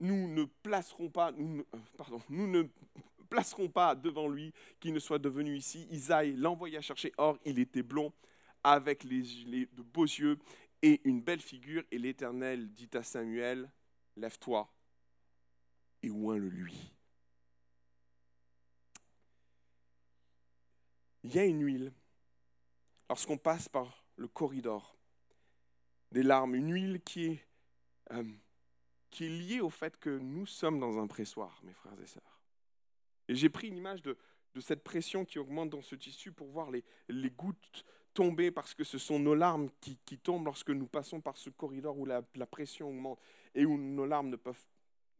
nous 0.00 0.28
ne 0.28 0.44
placerons 0.44 1.08
pas, 1.08 1.32
euh, 1.32 1.62
pardon, 1.96 2.20
nous 2.28 2.46
ne 2.46 2.64
placerons 3.28 3.68
pas 3.68 3.94
devant 3.94 4.28
lui 4.28 4.52
qu'il 4.80 4.92
ne 4.92 4.99
soit 4.99 5.18
devenu 5.18 5.56
ici. 5.56 5.87
Isaïe 5.90 6.35
l'envoya 6.37 6.80
chercher. 6.80 7.12
Or, 7.18 7.38
il 7.44 7.58
était 7.58 7.82
blond, 7.82 8.12
avec 8.64 9.04
les, 9.04 9.66
de 9.66 9.82
beaux 9.82 10.04
yeux 10.04 10.38
et 10.82 11.00
une 11.04 11.20
belle 11.20 11.40
figure. 11.40 11.85
Et 11.90 11.99
l'Éternel 11.99 12.73
dit 12.73 12.90
à 12.94 13.02
Samuel, 13.02 13.70
lève-toi 14.16 14.70
et 16.02 16.11
oins-le 16.11 16.49
lui. 16.49 16.92
Il 21.25 21.35
y 21.35 21.38
a 21.38 21.44
une 21.44 21.64
huile. 21.64 21.92
Lorsqu'on 23.08 23.38
passe 23.38 23.68
par 23.68 24.04
le 24.16 24.28
corridor 24.28 24.97
des 26.12 26.23
larmes, 26.23 26.54
une 26.54 26.73
huile 26.73 27.00
qui 27.02 27.26
est, 27.26 27.47
euh, 28.12 28.25
qui 29.11 29.26
est 29.26 29.28
liée 29.28 29.61
au 29.61 29.70
fait 29.70 29.97
que 29.99 30.11
nous 30.11 30.47
sommes 30.47 30.78
dans 30.78 30.99
un 30.99 31.06
pressoir, 31.06 31.61
mes 31.64 31.73
frères 31.73 32.00
et 32.00 32.06
sœurs. 32.06 32.38
Et 33.28 33.35
j'ai 33.35 33.49
pris 33.49 33.68
une 33.68 33.76
image 33.76 34.02
de, 34.02 34.16
cette 34.61 34.82
pression 34.82 35.25
qui 35.25 35.38
augmente 35.38 35.70
dans 35.70 35.82
ce 35.82 35.94
tissu 35.94 36.32
pour 36.32 36.49
voir 36.49 36.70
les, 36.73 36.82
gouttes 37.30 37.85
tomber 38.12 38.50
parce 38.50 38.75
que 38.75 38.82
ce 38.82 38.99
sont 38.99 39.20
nos 39.20 39.35
larmes 39.35 39.68
qui, 39.80 40.18
tombent 40.18 40.47
lorsque 40.47 40.70
nous 40.70 40.88
passons 40.88 41.20
par 41.20 41.37
ce 41.37 41.49
corridor 41.49 41.97
où 41.97 42.04
la, 42.04 42.23
la 42.35 42.47
pression 42.47 42.88
augmente 42.88 43.20
et 43.54 43.64
où 43.64 43.78
nos 43.78 44.04
larmes 44.04 44.30
ne 44.30 44.37
peuvent, 44.37 44.66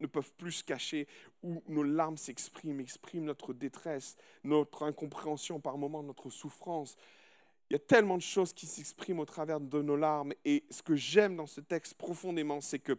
ne 0.01 0.07
peuvent 0.07 0.33
plus 0.33 0.51
se 0.51 0.63
cacher, 0.63 1.07
où 1.41 1.63
nos 1.67 1.83
larmes 1.83 2.17
s'expriment, 2.17 2.81
expriment 2.81 3.25
notre 3.25 3.53
détresse, 3.53 4.17
notre 4.43 4.83
incompréhension 4.83 5.61
par 5.61 5.77
moments, 5.77 6.03
notre 6.03 6.29
souffrance. 6.29 6.97
Il 7.69 7.73
y 7.73 7.75
a 7.75 7.79
tellement 7.79 8.17
de 8.17 8.23
choses 8.23 8.51
qui 8.51 8.65
s'expriment 8.65 9.19
au 9.19 9.25
travers 9.25 9.59
de 9.59 9.81
nos 9.81 9.95
larmes. 9.95 10.33
Et 10.43 10.65
ce 10.69 10.81
que 10.81 10.95
j'aime 10.95 11.35
dans 11.35 11.47
ce 11.47 11.61
texte 11.61 11.93
profondément, 11.93 12.61
c'est 12.61 12.79
que 12.79 12.97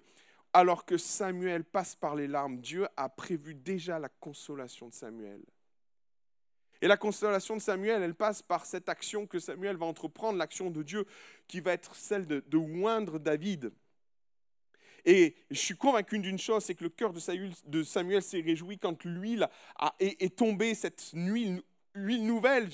alors 0.52 0.84
que 0.84 0.96
Samuel 0.96 1.64
passe 1.64 1.94
par 1.94 2.14
les 2.14 2.26
larmes, 2.26 2.58
Dieu 2.58 2.86
a 2.96 3.08
prévu 3.08 3.54
déjà 3.54 3.98
la 3.98 4.08
consolation 4.08 4.88
de 4.88 4.94
Samuel. 4.94 5.40
Et 6.82 6.88
la 6.88 6.96
consolation 6.96 7.56
de 7.56 7.60
Samuel, 7.60 8.02
elle 8.02 8.14
passe 8.14 8.42
par 8.42 8.64
cette 8.64 8.88
action 8.88 9.26
que 9.26 9.38
Samuel 9.38 9.76
va 9.76 9.86
entreprendre, 9.86 10.38
l'action 10.38 10.70
de 10.70 10.82
Dieu, 10.82 11.04
qui 11.46 11.60
va 11.60 11.72
être 11.72 11.94
celle 11.94 12.26
de, 12.26 12.42
de 12.46 12.56
oindre 12.56 13.18
David. 13.18 13.72
Et 15.04 15.34
je 15.50 15.58
suis 15.58 15.76
convaincu 15.76 16.18
d'une 16.18 16.38
chose, 16.38 16.64
c'est 16.64 16.74
que 16.74 16.84
le 16.84 16.90
cœur 16.90 17.12
de 17.12 17.82
Samuel, 17.82 18.22
s'est 18.22 18.40
réjoui 18.40 18.78
quand 18.78 19.04
l'huile 19.04 19.48
est, 19.98 20.36
tombée, 20.36 20.74
cette 20.74 21.12
nuit 21.14 21.62
huile 21.94 22.26
nouvelle. 22.26 22.68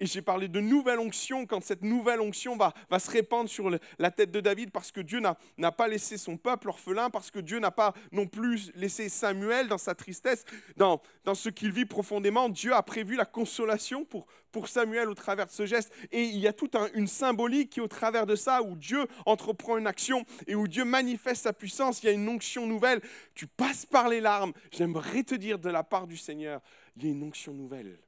Et 0.00 0.06
j'ai 0.06 0.22
parlé 0.22 0.48
de 0.48 0.60
nouvelle 0.60 0.98
onction 0.98 1.46
quand 1.46 1.62
cette 1.62 1.82
nouvelle 1.82 2.20
onction 2.20 2.56
va, 2.56 2.72
se 2.98 3.10
répandre 3.10 3.48
sur 3.48 3.70
la 3.98 4.10
tête 4.10 4.30
de 4.30 4.40
David 4.40 4.70
parce 4.70 4.92
que 4.92 5.00
Dieu 5.00 5.20
n'a 5.20 5.72
pas 5.72 5.88
laissé 5.88 6.16
son 6.16 6.36
peuple 6.36 6.68
orphelin, 6.68 7.10
parce 7.10 7.30
que 7.30 7.38
Dieu 7.38 7.58
n'a 7.58 7.70
pas 7.70 7.94
non 8.12 8.26
plus 8.26 8.70
laissé 8.74 9.08
Samuel 9.08 9.68
dans 9.68 9.78
sa 9.78 9.94
tristesse, 9.94 10.44
dans, 10.76 11.00
ce 11.34 11.48
qu'il 11.48 11.72
vit 11.72 11.84
profondément. 11.84 12.48
Dieu 12.48 12.74
a 12.74 12.82
prévu 12.82 13.16
la 13.16 13.24
consolation 13.24 14.04
pour, 14.04 14.26
Samuel 14.66 15.08
au 15.08 15.14
travers 15.14 15.46
de 15.46 15.52
ce 15.52 15.66
geste. 15.66 15.92
Et 16.10 16.24
il 16.24 16.38
y 16.38 16.48
a 16.48 16.52
toute 16.52 16.74
un, 16.74 16.88
une 16.94 17.06
symbolique 17.06 17.70
qui 17.70 17.80
au 17.80 17.86
travers 17.86 18.26
de 18.26 18.34
ça, 18.34 18.60
où 18.60 18.74
Dieu 18.74 19.06
entreprend 19.24 19.78
une 19.78 19.86
action 19.86 20.24
et 20.48 20.56
où 20.56 20.66
Dieu 20.66 20.84
manifeste 20.84 21.44
sa 21.44 21.52
puissance. 21.52 22.02
Il 22.02 22.06
y 22.06 22.08
a 22.08 22.12
une 22.12 22.28
onction 22.28 22.66
nouvelle. 22.66 23.00
Tu 23.36 23.46
passes 23.46 23.86
par 23.86 24.08
les 24.08 24.20
larmes. 24.20 24.52
J'aimerais 24.72 25.22
te 25.22 25.36
dire 25.36 25.60
de 25.60 25.70
la 25.70 25.84
part 25.84 26.08
du 26.08 26.16
Seigneur, 26.16 26.60
il 26.96 27.04
y 27.04 27.06
a 27.06 27.10
une 27.12 27.22
onction 27.22 27.52
nouvelle 27.54 27.98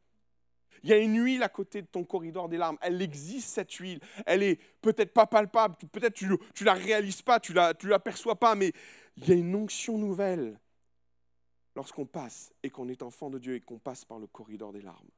il 0.83 0.91
y 0.91 0.93
a 0.93 0.99
une 0.99 1.23
huile 1.23 1.43
à 1.43 1.49
côté 1.49 1.83
de 1.83 1.87
ton 1.87 2.05
corridor 2.05 2.49
des 2.49 2.57
larmes. 2.57 2.79
Elle 2.81 3.01
existe, 3.03 3.51
cette 3.51 3.73
huile. 3.75 4.01
Elle 4.27 4.43
est 4.43 4.61
peut-être 4.81 5.13
pas 5.13 5.27
palpable, 5.27 5.77
peut-être 5.93 6.15
tu 6.15 6.27
ne 6.27 6.65
la 6.65 6.75
réalises 6.75 7.23
pas, 7.23 7.41
tu 7.41 7.53
ne 7.53 7.57
la, 7.57 7.75
tu 7.75 7.89
l'aperçois 7.89 8.37
pas, 8.37 8.55
mais 8.55 8.73
il 9.17 9.29
y 9.29 9.33
a 9.33 9.35
une 9.35 9.55
onction 9.55 9.99
nouvelle 9.99 10.59
lorsqu'on 11.77 12.07
passe 12.07 12.53
et 12.63 12.71
qu'on 12.71 12.89
est 12.89 13.03
enfant 13.03 13.31
de 13.31 13.39
Dieu 13.39 13.55
et 13.55 13.61
qu'on 13.61 13.79
passe 13.79 14.05
par 14.05 14.19
le 14.19 14.27
corridor 14.27 14.73
des 14.73 14.83
larmes. 14.83 15.11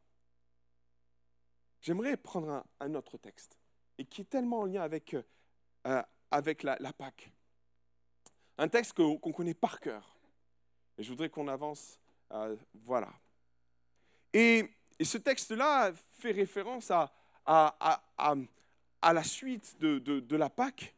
J'aimerais 1.80 2.16
prendre 2.16 2.64
un, 2.80 2.94
autre 2.94 3.18
texte 3.18 3.58
et 3.98 4.04
qui 4.04 4.22
est 4.22 4.30
tellement 4.30 4.60
en 4.60 4.66
lien 4.66 4.82
avec, 4.82 5.16
euh, 5.86 6.02
avec 6.30 6.62
la, 6.62 6.76
Pâque. 6.92 7.32
Un 8.58 8.68
texte 8.68 8.94
qu'on, 8.94 9.18
connaît 9.18 9.54
par 9.54 9.80
cœur. 9.80 10.16
Et 10.96 11.02
je 11.02 11.08
voudrais 11.08 11.28
qu'on 11.28 11.48
avance. 11.48 11.98
Euh, 12.30 12.56
voilà. 12.74 13.12
Et 14.32 14.70
et 15.02 15.04
ce 15.04 15.18
texte-là 15.18 15.90
fait 16.20 16.30
référence 16.30 16.92
à, 16.92 17.12
à, 17.44 19.12
la 19.12 19.24
suite 19.24 19.74
de, 19.80 19.98
de, 19.98 20.36
la 20.36 20.48
Pâque. 20.48 20.94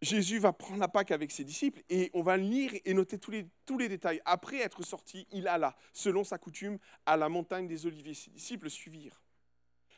Jésus 0.00 0.38
va 0.38 0.52
prendre 0.52 0.78
la 0.78 0.86
Pâque 0.86 1.10
avec 1.10 1.32
ses 1.32 1.42
disciples 1.42 1.82
et 1.90 2.08
on 2.14 2.22
va 2.22 2.36
lire 2.36 2.70
et 2.84 2.94
noter 2.94 3.18
tous 3.18 3.32
les, 3.32 3.48
tous 3.66 3.78
les 3.78 3.88
détails. 3.88 4.22
Après 4.24 4.58
être 4.58 4.84
sorti, 4.84 5.26
il 5.32 5.48
alla, 5.48 5.74
selon 5.92 6.22
sa 6.22 6.38
coutume, 6.38 6.78
à 7.04 7.16
la 7.16 7.28
montagne 7.28 7.66
des 7.66 7.84
Oliviers. 7.84 8.14
Ses 8.14 8.30
disciples 8.30 8.70
suivirent. 8.70 9.24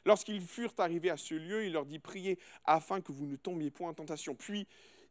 Lorsqu'ils 0.06 0.40
furent 0.40 0.72
arrivés 0.78 1.10
à 1.10 1.18
ce 1.18 1.34
lieu, 1.34 1.66
il 1.66 1.74
leur 1.74 1.84
dit 1.84 1.98
Priez 1.98 2.38
afin 2.64 3.02
que 3.02 3.12
vous 3.12 3.26
ne 3.26 3.36
tombiez 3.36 3.70
point 3.70 3.90
en 3.90 3.94
tentation. 3.94 4.34
Puis 4.34 4.66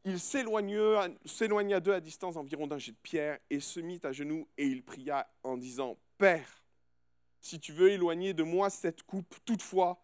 il 0.05 0.19
s'éloigna 0.19 1.79
d'eux 1.81 1.93
à 1.93 1.99
distance 1.99 2.35
environ 2.35 2.65
d'un 2.65 2.79
jet 2.79 2.93
de 2.93 2.97
pierre 3.03 3.38
et 3.51 3.59
se 3.59 3.79
mit 3.79 3.99
à 4.01 4.11
genoux 4.11 4.47
et 4.57 4.65
il 4.65 4.81
pria 4.81 5.29
en 5.43 5.55
disant 5.55 5.99
Père, 6.17 6.59
si 7.41 7.60
tu 7.60 7.74
veux 7.74 7.91
éloigner 7.91 8.34
de 8.34 8.43
moi 8.43 8.69
cette 8.69 9.03
coupe, 9.03 9.36
toutefois, 9.46 10.03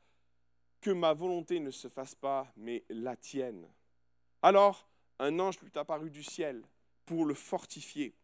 que 0.82 0.92
ma 0.92 1.13
volonté 1.13 1.60
ne 1.60 1.72
se 1.72 1.88
fasse 1.88 2.15
pas, 2.15 2.51
mais 2.56 2.84
la 2.89 3.15
tienne. 3.15 3.68
Alors 4.42 4.88
un 5.20 5.39
ange 5.39 5.60
lui 5.62 5.72
apparut 5.75 6.12
du 6.12 6.24
ciel 6.24 6.63
pour 7.06 7.25
le 7.25 7.34
fortifier. 7.34 8.15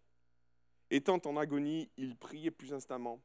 Étant 0.89 1.22
en 1.25 1.38
agonie, 1.38 1.89
il 1.98 2.18
priait 2.18 2.51
plus 2.51 2.74
instamment, 2.74 3.22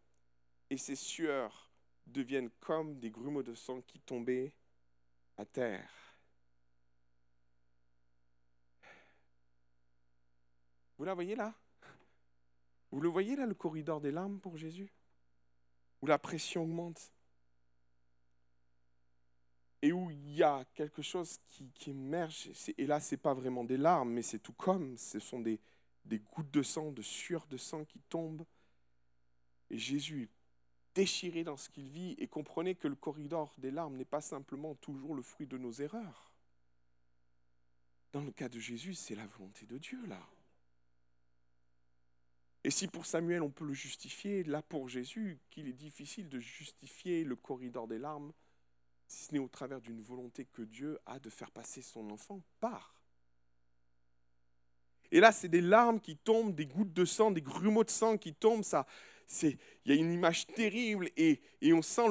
et 0.70 0.76
ses 0.76 0.96
sueurs 0.96 1.70
deviennent 2.06 2.50
comme 2.60 2.98
des 2.98 3.10
grumeaux 3.10 3.42
de 3.42 3.54
sang 3.54 3.82
qui 3.82 3.98
tombaient 4.00 4.54
à 5.36 5.44
terre. 5.44 5.90
Vous 10.96 11.04
la 11.04 11.14
voyez 11.14 11.34
là? 11.34 11.52
Vous 12.90 13.00
le 13.00 13.08
voyez 13.08 13.36
là, 13.36 13.44
le 13.44 13.54
corridor 13.54 14.00
des 14.00 14.12
larmes 14.12 14.40
pour 14.40 14.56
Jésus? 14.56 14.90
Où 16.02 16.06
la 16.06 16.18
pression 16.18 16.62
augmente 16.62 17.12
et 19.82 19.92
où 19.92 20.10
il 20.10 20.34
y 20.34 20.42
a 20.42 20.64
quelque 20.74 21.02
chose 21.02 21.38
qui, 21.48 21.90
émerge. 21.90 22.50
Et 22.76 22.86
là, 22.86 22.98
ce 22.98 23.14
n'est 23.14 23.20
pas 23.20 23.34
vraiment 23.34 23.64
des 23.64 23.76
larmes, 23.76 24.10
mais 24.10 24.22
c'est 24.22 24.38
tout 24.38 24.52
comme. 24.52 24.96
Ce 24.96 25.18
sont 25.18 25.40
des, 25.40 25.60
des 26.04 26.18
gouttes 26.18 26.50
de 26.50 26.62
sang, 26.62 26.90
de 26.90 27.02
sueur 27.02 27.46
de 27.46 27.56
sang 27.56 27.84
qui 27.84 28.00
tombent. 28.08 28.44
Et 29.70 29.78
Jésus 29.78 30.24
est 30.24 30.28
déchiré 30.94 31.44
dans 31.44 31.56
ce 31.56 31.68
qu'il 31.68 31.88
vit. 31.88 32.16
Et 32.18 32.26
comprenez 32.26 32.74
que 32.74 32.88
le 32.88 32.96
corridor 32.96 33.54
des 33.58 33.70
larmes 33.70 33.96
n'est 33.96 34.04
pas 34.04 34.20
simplement 34.20 34.74
toujours 34.74 35.14
le 35.14 35.22
fruit 35.22 35.46
de 35.46 35.58
nos 35.58 35.72
erreurs. 35.72 36.32
Dans 38.12 38.22
le 38.22 38.32
cas 38.32 38.48
de 38.48 38.58
Jésus, 38.58 38.94
c'est 38.94 39.14
la 39.14 39.26
volonté 39.26 39.66
de 39.66 39.78
Dieu, 39.78 40.04
là. 40.06 40.20
Et 42.66 42.70
si 42.72 42.88
pour 42.88 43.06
Samuel 43.06 43.42
on 43.42 43.50
peut 43.50 43.64
le 43.64 43.74
justifier, 43.74 44.42
là 44.42 44.60
pour 44.60 44.88
Jésus, 44.88 45.38
qu'il 45.50 45.68
est 45.68 45.72
difficile 45.72 46.28
de 46.28 46.40
justifier 46.40 47.22
le 47.22 47.36
corridor 47.36 47.86
des 47.86 48.00
larmes, 48.00 48.32
si 49.06 49.26
ce 49.26 49.32
n'est 49.32 49.38
au 49.38 49.46
travers 49.46 49.80
d'une 49.80 50.02
volonté 50.02 50.46
que 50.46 50.62
Dieu 50.62 50.98
a 51.06 51.20
de 51.20 51.30
faire 51.30 51.52
passer 51.52 51.80
son 51.80 52.10
enfant 52.10 52.42
par. 52.58 53.00
Et 55.12 55.20
là, 55.20 55.30
c'est 55.30 55.48
des 55.48 55.60
larmes 55.60 56.00
qui 56.00 56.16
tombent, 56.16 56.56
des 56.56 56.66
gouttes 56.66 56.92
de 56.92 57.04
sang, 57.04 57.30
des 57.30 57.40
grumeaux 57.40 57.84
de 57.84 57.90
sang 57.90 58.18
qui 58.18 58.34
tombent. 58.34 58.64
Ça, 58.64 58.84
c'est, 59.28 59.56
il 59.84 59.94
y 59.94 59.96
a 59.96 60.00
une 60.00 60.12
image 60.12 60.48
terrible 60.48 61.08
et, 61.16 61.40
on 61.72 61.82
sent 61.82 62.08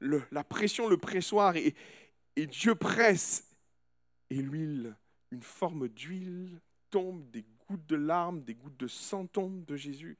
la 0.00 0.42
pression, 0.42 0.88
le 0.88 0.96
pressoir 0.96 1.54
et, 1.56 1.74
et 2.36 2.46
Dieu 2.46 2.74
presse. 2.74 3.46
Et 4.30 4.36
l'huile, 4.36 4.96
une 5.32 5.42
forme 5.42 5.88
d'huile 5.88 6.62
tombe, 6.88 7.30
des 7.30 7.44
gouttes 7.72 7.86
de 7.86 7.96
larmes, 7.96 8.42
des 8.42 8.54
gouttes 8.54 8.76
de 8.76 8.86
sang 8.86 9.26
tombent 9.26 9.64
de 9.64 9.76
Jésus. 9.76 10.18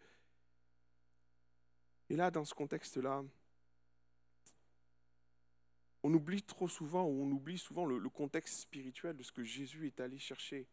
Et 2.08 2.16
là, 2.16 2.30
dans 2.30 2.46
ce 2.46 2.54
contexte-là, 2.54 3.22
on 6.02 6.14
oublie 6.14 6.42
trop 6.42 6.66
souvent, 6.66 7.04
ou 7.04 7.22
on 7.22 7.30
oublie 7.30 7.58
souvent 7.58 7.84
le, 7.84 8.08
contexte 8.08 8.60
spirituel 8.60 9.16
de 9.16 9.22
ce 9.22 9.32
que 9.32 9.44
Jésus 9.44 9.86
est 9.86 10.00
allé 10.00 10.18
chercher 10.18 10.66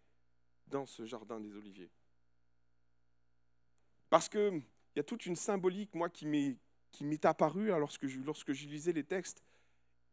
dans 0.67 0.85
ce 0.85 1.05
jardin 1.05 1.41
des 1.41 1.53
Oliviers. 1.53 1.91
Parce 4.09 4.29
qu'il 4.29 4.63
y 4.95 4.99
a 4.99 5.03
toute 5.03 5.25
une 5.25 5.35
symbolique, 5.35 5.93
moi, 5.95 6.09
qui 6.09 6.25
m'est, 6.25 7.25
apparue 7.25 7.67
lorsque 7.67 8.07
je, 8.07 8.21
lorsque 8.21 8.53
je 8.53 8.67
lisais 8.67 8.93
les 8.93 9.03
textes. 9.03 9.43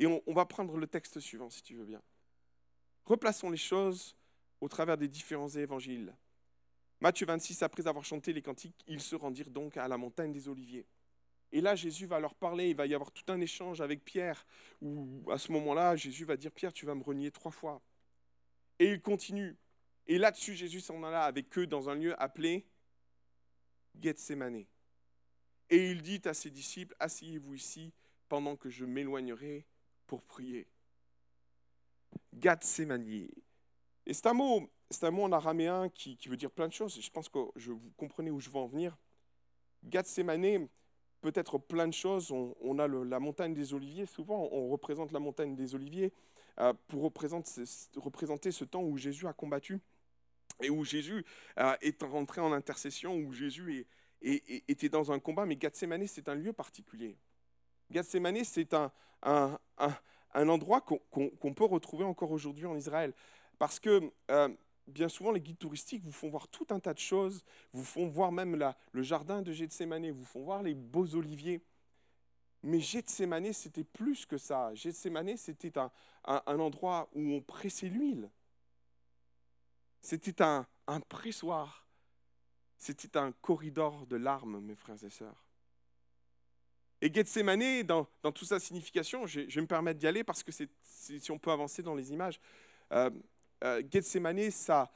Et 0.01 0.07
on 0.07 0.35
va 0.35 0.45
prendre 0.45 0.77
le 0.77 0.87
texte 0.89 1.21
suivant, 1.21 1.49
si 1.49 1.63
tu 1.63 1.77
veux 1.77 1.87
bien. 1.87 2.03
Replaçons 3.05 3.51
les 3.51 3.57
choses 3.57 4.17
au 4.61 4.69
travers 4.69 4.99
des 4.99 5.09
différents 5.09 5.49
évangiles. 5.49 6.13
Matthieu 7.01 7.27
26, 7.27 7.63
après 7.63 7.87
avoir 7.87 8.05
chanté 8.05 8.33
les 8.33 8.43
cantiques, 8.43 8.83
ils 8.87 9.01
se 9.01 9.15
rendirent 9.17 9.51
donc 9.51 9.77
à 9.77 9.87
la 9.87 9.99
montagne 9.99 10.33
des 10.33 10.49
Oliviers. 10.49 10.87
Et 11.53 11.61
là, 11.61 11.77
Jésus 11.77 12.07
va 12.07 12.19
leur 12.19 12.35
parler, 12.35 12.71
il 12.71 12.77
va 12.77 12.87
y 12.87 12.95
avoir 12.95 13.13
tout 13.13 13.31
un 13.31 13.41
échange 13.41 13.81
avec 13.81 14.05
Pierre, 14.05 14.47
où 14.81 15.23
à 15.31 15.39
ce 15.39 15.53
moment-là, 15.53 15.95
Jésus 15.95 16.25
va 16.25 16.37
dire, 16.37 16.51
Pierre, 16.51 16.73
tu 16.73 16.87
vas 16.87 16.95
me 16.95 17.03
renier 17.03 17.31
trois 17.31 17.53
fois. 17.53 17.81
Et 18.79 18.91
il 18.93 19.01
continue. 19.01 19.57
Et 20.07 20.19
là-dessus, 20.19 20.55
Jésus 20.55 20.81
s'en 20.81 21.03
alla 21.03 21.25
avec 21.25 21.57
eux 21.59 21.67
dans 21.67 21.89
un 21.89 21.95
lieu 21.95 22.21
appelé 22.21 22.67
Gethsemane. 24.01 24.65
Et 25.69 25.91
il 25.91 26.03
dit 26.03 26.21
à 26.25 26.35
ses 26.35 26.51
disciples, 26.51 26.95
asseyez-vous 26.99 27.55
ici 27.55 27.93
pendant 28.29 28.57
que 28.57 28.71
je 28.71 28.85
m'éloignerai 28.85 29.67
pour 30.07 30.23
prier. 30.23 30.67
Gethsemane. 32.39 33.29
Et 34.07 34.15
c'est 34.15 34.27
un 34.27 34.35
mot, 34.35 34.71
c'est 34.91 35.05
un 35.05 35.11
mot 35.11 35.25
en 35.25 35.33
araméen 35.33 35.89
qui, 35.89 36.19
veut 36.29 36.37
dire 36.37 36.51
plein 36.51 36.69
de 36.69 36.73
choses. 36.73 37.01
Je 37.01 37.11
pense 37.11 37.29
que 37.29 37.39
vous 37.39 37.93
comprenez 37.97 38.31
où 38.31 38.41
je 38.41 38.49
veux 38.51 38.59
en 38.59 38.67
venir. 38.67 38.97
Gethsemane 39.91 40.69
peut 41.21 41.33
être 41.35 41.59
plein 41.59 41.89
de 41.89 41.95
choses. 41.95 42.31
On, 42.31 42.79
a 42.79 42.87
la 42.87 43.19
montagne 43.19 43.53
des 43.53 43.75
Oliviers. 43.75 44.07
Souvent, 44.07 44.49
on 44.53 44.69
représente 44.69 45.13
la 45.13 45.19
montagne 45.19 45.57
des 45.57 45.75
Oliviers 45.75 46.13
euh, 46.61 46.73
pour 46.87 47.03
représenter, 47.03 48.53
ce 48.53 48.65
temps 48.65 48.83
où 48.83 48.97
Jésus 48.97 49.27
a 49.27 49.33
combattu 49.33 49.81
et 50.63 50.71
où 50.71 50.85
Jésus 50.85 51.25
euh, 51.59 51.77
est 51.83 52.03
rentré 52.03 52.41
en 52.41 52.53
intercession, 52.53 53.17
où 53.17 53.33
Jésus 53.33 53.87
était 54.23 54.89
dans 54.89 55.11
un 55.11 55.19
combat. 55.19 55.47
Mais 55.47 55.59
Gethsemane, 55.61 56.07
c'est 56.07 56.29
un 56.29 56.35
lieu 56.35 56.53
particulier. 56.53 57.19
Gethsemane, 57.91 58.45
c'est 58.45 58.73
un, 58.75 58.93
endroit 60.35 60.81
qu'on 60.81 61.55
peut 61.55 61.65
retrouver 61.65 62.05
encore 62.05 62.31
aujourd'hui 62.31 62.67
en 62.67 62.77
Israël. 62.77 63.13
Parce 63.59 63.81
que 63.81 64.13
euh, 64.31 64.49
bien 64.87 65.09
souvent, 65.09 65.33
les 65.33 65.41
guides 65.41 65.59
touristiques 65.59 66.05
vous 66.05 66.13
font 66.13 66.29
voir 66.29 66.49
tout 66.49 66.67
un 66.71 66.81
tas 66.81 66.95
de 66.95 66.99
choses, 66.99 67.45
vous 67.73 67.85
font 67.85 68.07
voir 68.07 68.33
même 68.33 68.57
le 68.93 69.03
jardin 69.03 69.43
de 69.43 69.53
Gethsemane, 69.53 70.11
vous 70.11 70.25
font 70.25 70.43
voir 70.43 70.63
les 70.63 70.75
beaux 70.75 71.15
oliviers. 71.15 71.61
Mais 72.63 72.81
Gethsemane, 72.81 73.53
c'était 73.53 73.85
plus 73.85 74.27
que 74.27 74.39
ça. 74.39 74.75
Gethsemane, 74.75 75.37
c'était 75.37 75.79
un, 75.79 75.91
un, 76.25 76.59
endroit 76.59 77.09
où 77.15 77.33
on 77.33 77.41
pressait 77.41 77.89
l'huile. 77.89 78.31
C'était 80.01 80.43
un, 80.43 80.67
un 80.87 81.01
pressoir. 81.01 81.87
C'était 82.77 83.17
un 83.17 83.33
corridor 83.33 84.07
de 84.07 84.17
larmes, 84.17 84.61
mes 84.61 84.75
frères 84.75 85.03
et 85.03 85.11
sœurs. 85.11 85.45
Et 87.01 87.13
Gethsemane, 87.13 87.83
dans, 87.83 88.07
dans 88.23 88.33
toute 88.33 88.49
sa 88.49 88.59
signification, 88.59 89.27
je, 89.27 89.41
vais 89.41 89.61
me 89.61 89.67
permettre 89.67 89.99
d'y 89.99 90.07
aller 90.07 90.25
parce 90.25 90.43
que 90.43 90.51
si 90.83 91.31
on 91.31 91.39
peut 91.39 91.53
avancer 91.53 91.83
dans 91.83 91.95
les 91.95 92.13
images, 92.13 92.41
euh, 92.93 93.11
euh, 93.65 93.83
Gethsemane, 93.91 94.51
ça, 94.51 94.93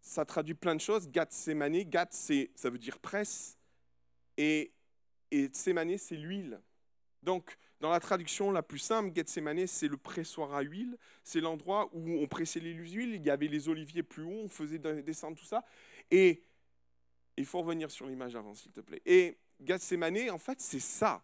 ça 0.00 0.24
traduit 0.24 0.54
plein 0.54 0.74
de 0.74 0.80
choses. 0.80 1.08
Gethsemane, 1.12 1.84
ça 2.54 2.70
veut 2.70 2.78
dire 2.78 2.98
presse, 2.98 3.58
et, 4.36 4.72
et 5.30 5.46
Tsemane, 5.46 5.96
c'est 5.98 6.16
l'huile. 6.16 6.60
Donc, 7.22 7.56
dans 7.80 7.90
la 7.90 8.00
traduction 8.00 8.50
la 8.50 8.62
plus 8.62 8.78
simple, 8.78 9.12
Gethsemane, 9.14 9.66
c'est 9.66 9.88
le 9.88 9.96
pressoir 9.96 10.54
à 10.54 10.62
huile. 10.62 10.96
C'est 11.24 11.40
l'endroit 11.40 11.90
où 11.92 12.22
on 12.22 12.26
pressait 12.26 12.60
les 12.60 12.72
huiles. 12.72 13.14
Il 13.14 13.22
y 13.24 13.30
avait 13.30 13.48
les 13.48 13.68
oliviers 13.68 14.02
plus 14.02 14.22
hauts, 14.22 14.42
on 14.44 14.48
faisait 14.48 14.78
descendre 14.78 15.36
tout 15.36 15.44
ça. 15.44 15.64
Et 16.10 16.42
il 17.36 17.44
faut 17.44 17.60
revenir 17.60 17.90
sur 17.90 18.06
l'image 18.06 18.36
avant, 18.36 18.54
s'il 18.54 18.72
te 18.72 18.80
plaît. 18.80 19.02
Et 19.04 19.36
Gethsemane, 19.64 20.30
en 20.30 20.38
fait, 20.38 20.60
c'est 20.60 20.80
ça. 20.80 21.22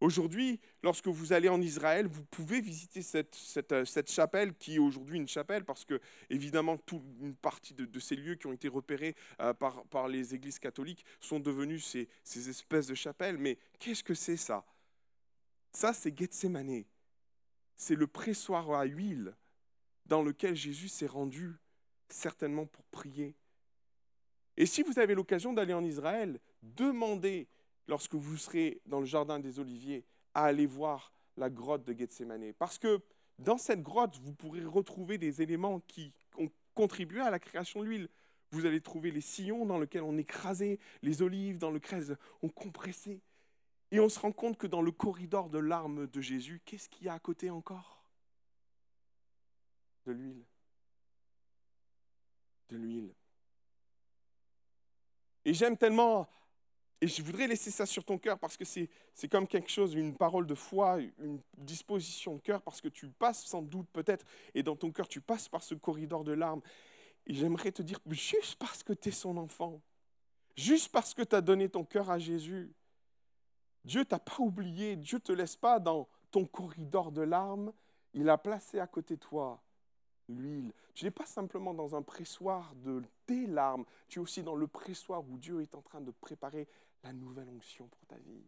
Aujourd'hui, 0.00 0.58
lorsque 0.82 1.08
vous 1.08 1.34
allez 1.34 1.50
en 1.50 1.60
Israël, 1.60 2.06
vous 2.06 2.24
pouvez 2.24 2.62
visiter 2.62 3.02
cette, 3.02 3.34
cette, 3.34 3.72
euh, 3.72 3.84
cette 3.84 4.10
chapelle 4.10 4.54
qui 4.54 4.76
est 4.76 4.78
aujourd'hui 4.78 5.18
une 5.18 5.28
chapelle 5.28 5.64
parce 5.64 5.84
que, 5.84 6.00
évidemment, 6.30 6.78
toute 6.78 7.02
une 7.20 7.34
partie 7.34 7.74
de, 7.74 8.00
ces 8.00 8.16
lieux 8.16 8.34
qui 8.36 8.46
ont 8.46 8.52
été 8.52 8.68
repérés 8.68 9.14
euh, 9.40 9.52
par, 9.52 9.84
par, 9.86 10.08
les 10.08 10.34
églises 10.34 10.58
catholiques 10.58 11.04
sont 11.20 11.38
devenus 11.38 11.84
ces, 11.84 12.08
ces 12.24 12.48
espèces 12.48 12.86
de 12.86 12.94
chapelles. 12.94 13.36
Mais 13.36 13.58
qu'est-ce 13.78 14.02
que 14.02 14.14
c'est 14.14 14.38
ça? 14.38 14.64
Ça, 15.72 15.92
c'est 15.92 16.16
Gethsemane. 16.16 16.84
C'est 17.76 17.94
le 17.94 18.06
pressoir 18.06 18.70
à 18.72 18.84
huile 18.84 19.34
dans 20.06 20.22
lequel 20.22 20.56
Jésus 20.56 20.88
s'est 20.88 21.06
rendu, 21.06 21.56
certainement 22.08 22.64
pour 22.64 22.84
prier. 22.86 23.34
Et 24.56 24.64
si 24.66 24.82
vous 24.82 24.98
avez 24.98 25.14
l'occasion 25.14 25.52
d'aller 25.52 25.74
en 25.74 25.84
Israël, 25.84 26.40
demandez 26.62 27.48
lorsque 27.90 28.14
vous 28.14 28.36
serez 28.36 28.80
dans 28.86 29.00
le 29.00 29.04
jardin 29.04 29.40
des 29.40 29.58
Oliviers, 29.58 30.04
à 30.32 30.44
aller 30.44 30.64
voir 30.64 31.12
la 31.36 31.50
grotte 31.50 31.84
de 31.84 31.92
Gethsemane. 31.92 32.52
Parce 32.54 32.78
que 32.78 33.02
dans 33.40 33.58
cette 33.58 33.82
grotte, 33.82 34.16
vous 34.22 34.32
pourrez 34.32 34.64
retrouver 34.64 35.18
des 35.18 35.42
éléments 35.42 35.80
qui 35.80 36.14
ont 36.38 36.48
contribué 36.74 37.20
à 37.20 37.30
la 37.30 37.40
création 37.40 37.80
de 37.80 37.86
l'huile. 37.86 38.08
Vous 38.52 38.64
allez 38.64 38.80
trouver 38.80 39.10
les 39.10 39.20
sillons 39.20 39.66
dans 39.66 39.78
lesquels 39.78 40.02
on 40.02 40.16
écrasait 40.18 40.78
les 41.02 41.20
olives, 41.20 41.58
dans 41.58 41.72
lesquels 41.72 42.16
on 42.42 42.48
compressait. 42.48 43.20
Et 43.90 43.98
on 43.98 44.08
se 44.08 44.20
rend 44.20 44.32
compte 44.32 44.56
que 44.56 44.68
dans 44.68 44.82
le 44.82 44.92
corridor 44.92 45.50
de 45.50 45.58
larmes 45.58 46.06
de 46.06 46.20
Jésus, 46.20 46.62
qu'est-ce 46.64 46.88
qu'il 46.88 47.06
y 47.06 47.08
a 47.08 47.14
à 47.14 47.18
côté 47.18 47.50
encore? 47.50 48.04
De 50.06 50.12
l'huile. 50.12 50.44
De 52.68 52.76
l'huile. 52.76 53.12
Et 55.44 55.54
j'aime 55.54 55.76
tellement 55.76 56.28
et 57.00 57.06
je 57.06 57.22
voudrais 57.22 57.46
laisser 57.46 57.70
ça 57.70 57.86
sur 57.86 58.04
ton 58.04 58.18
cœur 58.18 58.38
parce 58.38 58.56
que 58.56 58.64
c'est 58.64 59.28
comme 59.30 59.46
quelque 59.46 59.70
chose, 59.70 59.94
une 59.94 60.14
parole 60.14 60.46
de 60.46 60.54
foi, 60.54 60.98
une 61.18 61.40
disposition 61.56 62.34
de 62.34 62.40
cœur, 62.40 62.60
parce 62.60 62.80
que 62.80 62.88
tu 62.88 63.08
passes 63.08 63.44
sans 63.44 63.62
doute 63.62 63.88
peut-être, 63.92 64.26
et 64.54 64.62
dans 64.62 64.76
ton 64.76 64.92
cœur, 64.92 65.08
tu 65.08 65.20
passes 65.22 65.48
par 65.48 65.62
ce 65.62 65.74
corridor 65.74 66.24
de 66.24 66.32
larmes. 66.32 66.60
Et 67.26 67.34
j'aimerais 67.34 67.72
te 67.72 67.80
dire, 67.82 68.00
juste 68.10 68.56
parce 68.56 68.82
que 68.82 68.92
tu 68.92 69.08
es 69.08 69.12
son 69.12 69.38
enfant, 69.38 69.80
juste 70.56 70.92
parce 70.92 71.14
que 71.14 71.22
tu 71.22 71.34
as 71.34 71.40
donné 71.40 71.70
ton 71.70 71.84
cœur 71.84 72.10
à 72.10 72.18
Jésus, 72.18 72.70
Dieu 73.84 74.04
t'a 74.04 74.18
pas 74.18 74.40
oublié, 74.40 74.96
Dieu 74.96 75.16
ne 75.16 75.22
te 75.22 75.32
laisse 75.32 75.56
pas 75.56 75.78
dans 75.78 76.06
ton 76.30 76.44
corridor 76.44 77.12
de 77.12 77.22
larmes, 77.22 77.72
il 78.12 78.28
a 78.28 78.36
placé 78.36 78.78
à 78.78 78.86
côté 78.86 79.14
de 79.14 79.20
toi 79.20 79.62
l'huile. 80.28 80.72
Tu 80.94 81.04
n'es 81.04 81.10
pas 81.10 81.26
simplement 81.26 81.72
dans 81.72 81.96
un 81.96 82.02
pressoir 82.02 82.74
de 82.76 83.02
tes 83.26 83.46
larmes, 83.46 83.84
tu 84.08 84.18
es 84.18 84.22
aussi 84.22 84.42
dans 84.42 84.54
le 84.54 84.66
pressoir 84.66 85.22
où 85.28 85.38
Dieu 85.38 85.62
est 85.62 85.74
en 85.74 85.82
train 85.82 86.00
de 86.00 86.10
préparer 86.10 86.68
la 87.02 87.12
nouvelle 87.12 87.48
onction 87.48 87.88
pour 87.88 88.06
ta 88.06 88.16
vie. 88.18 88.44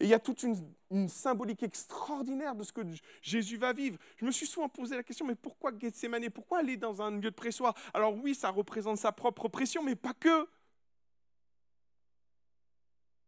Et 0.00 0.04
il 0.04 0.08
y 0.08 0.14
a 0.14 0.20
toute 0.20 0.44
une, 0.44 1.08
symbolique 1.08 1.62
extraordinaire 1.64 2.54
de 2.54 2.62
ce 2.62 2.72
que 2.72 2.82
Jésus 3.20 3.56
va 3.56 3.72
vivre. 3.72 3.98
Je 4.16 4.24
me 4.24 4.30
suis 4.30 4.46
souvent 4.46 4.68
posé 4.68 4.94
la 4.94 5.02
question, 5.02 5.26
mais 5.26 5.34
pourquoi 5.34 5.72
Gethsemane? 5.76 6.30
Pourquoi 6.30 6.58
aller 6.58 6.76
dans 6.76 7.02
un 7.02 7.10
lieu 7.10 7.30
de 7.30 7.34
pressoir? 7.34 7.74
Alors 7.92 8.14
oui, 8.14 8.34
ça 8.34 8.50
représente 8.50 8.98
sa 8.98 9.10
propre 9.10 9.48
pression, 9.48 9.82
mais 9.82 9.96
pas 9.96 10.14
que. 10.14 10.48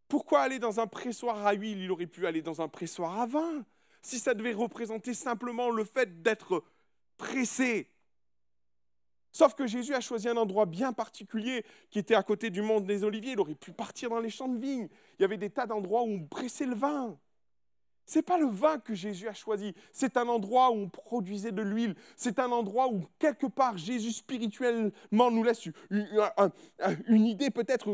Pourquoi 0.07 0.43
aller 0.43 0.59
dans 0.59 0.79
un 0.81 0.87
pressoir 0.87 1.45
à 1.45 1.53
huile? 1.53 1.83
Il 1.83 1.91
aurait 1.91 2.07
pu 2.07 2.27
aller 2.27 2.43
dans 2.43 2.61
un 2.61 2.69
pressoir 2.69 3.21
à 3.21 3.27
vin. 3.27 3.65
Si 4.03 4.19
ça 4.19 4.35
devait 4.35 4.53
représenter 4.53 5.13
simplement 5.13 5.71
le 5.71 5.85
fait 5.85 6.23
d'être 6.23 6.65
pressé, 7.17 7.91
Sauf 9.33 9.55
que 9.55 9.67
Jésus 9.67 9.95
a 9.95 10.01
choisi 10.01 10.29
un 10.29 10.37
endroit 10.37 10.67
bien 10.67 10.93
particulier 10.93 11.65
qui 11.91 11.99
était 11.99 12.15
à 12.15 12.23
côté 12.23 12.51
du 12.51 12.63
monde 12.63 12.85
des 12.87 13.05
oliviers. 13.05 13.33
Il 13.33 13.41
aurait 13.41 13.55
pu 13.55 13.73
partir 13.73 14.11
dans 14.11 14.21
les 14.21 14.31
champs 14.31 14.49
de 14.49 14.59
vignes. 14.59 14.89
Il 15.19 15.23
y 15.23 15.25
avait 15.25 15.37
des 15.37 15.51
tas 15.51 15.67
d'endroits 15.67 16.03
où 16.03 16.11
on 16.11 16.27
pressait 16.27 16.67
le 16.67 16.75
vin. 16.75 17.17
N'est 18.15 18.23
pas 18.23 18.39
le 18.39 18.47
vin 18.47 18.79
que 18.79 18.95
Jésus 18.95 19.29
a 19.29 19.35
choisi, 19.35 19.75
c'est 19.93 20.17
un 20.17 20.27
endroit 20.27 20.71
où 20.71 20.75
on 20.75 20.89
produisait 20.89 21.53
de 21.53 21.63
l'huile, 21.63 21.95
c'est 22.17 22.39
un 22.39 22.51
endroit 22.51 22.89
où 22.89 23.05
quelque 23.19 23.47
part 23.47 23.79
Jésus 23.79 24.13
spirituellement 24.13 25.31
nous 25.31 25.43
laisse 25.43 25.69
une, 25.91 27.27
idée 27.27 27.51
peut-être, 27.51 27.89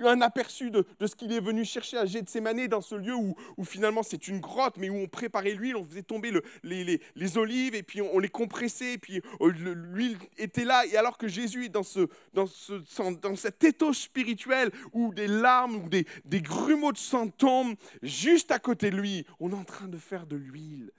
un 0.00 0.20
aperçu 0.20 0.70
de, 0.70 0.84
ce 1.00 1.14
qu'il 1.14 1.32
est 1.32 1.40
venu 1.40 1.64
chercher 1.64 1.98
à 1.98 2.06
Gethsemane 2.06 2.66
dans 2.66 2.80
ce 2.80 2.94
lieu 2.94 3.14
où, 3.14 3.64
finalement 3.64 4.02
c'est 4.02 4.28
une 4.28 4.40
grotte, 4.40 4.76
mais 4.76 4.90
où 4.90 4.96
on 4.96 5.06
préparait 5.06 5.52
l'huile, 5.52 5.76
on 5.76 5.84
faisait 5.84 6.02
tomber 6.02 6.32
les, 6.64 7.38
olives 7.38 7.74
et 7.74 7.82
puis 7.82 8.02
on, 8.02 8.18
les 8.18 8.28
compressait, 8.28 8.94
et 8.94 8.98
puis 8.98 9.22
euh, 9.40 9.50
l'huile 9.50 10.18
était 10.36 10.64
là, 10.64 10.84
et 10.86 10.96
alors 10.96 11.16
que 11.16 11.28
Jésus 11.28 11.66
est 11.66 11.68
dans, 11.68 11.82
ce, 11.82 12.08
dans, 12.34 12.46
ce, 12.46 12.72
dans 13.20 13.36
cet 13.36 13.62
étau 13.62 13.92
spirituel 13.92 14.70
où 14.92 15.14
des 15.14 15.28
larmes, 15.28 15.76
ou 15.76 15.88
des, 15.88 16.06
des 16.24 16.40
grumeaux 16.40 16.92
de 16.92 16.98
sang 16.98 17.28
tombent, 17.28 17.76
juste 18.02 18.50
à 18.50 18.58
côté 18.58 18.90
de 18.90 18.96
lui, 18.96 19.24
on 19.38 19.52
en 19.52 19.59
train 19.64 19.88
de 19.88 19.98
faire 19.98 20.26
de 20.26 20.36
l'huile. 20.36 20.92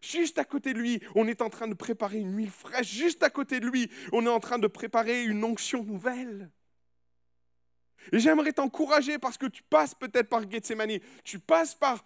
Juste 0.00 0.38
à 0.38 0.44
côté 0.44 0.72
de 0.74 0.78
lui, 0.78 1.00
on 1.14 1.26
est 1.26 1.42
en 1.42 1.50
train 1.50 1.66
de 1.66 1.74
préparer 1.74 2.18
une 2.18 2.36
huile 2.36 2.50
fraîche. 2.50 2.92
Juste 2.92 3.22
à 3.22 3.30
côté 3.30 3.60
de 3.60 3.66
lui, 3.66 3.90
on 4.12 4.24
est 4.24 4.30
en 4.30 4.40
train 4.40 4.58
de 4.58 4.66
préparer 4.66 5.24
une 5.24 5.42
onction 5.44 5.82
nouvelle. 5.82 6.50
Et 8.12 8.20
j'aimerais 8.20 8.52
t'encourager 8.52 9.18
parce 9.18 9.36
que 9.36 9.46
tu 9.46 9.62
passes 9.62 9.94
peut-être 9.94 10.28
par 10.28 10.48
Gethsemane, 10.48 10.98
tu 11.24 11.38
passes 11.38 11.74
par 11.74 12.04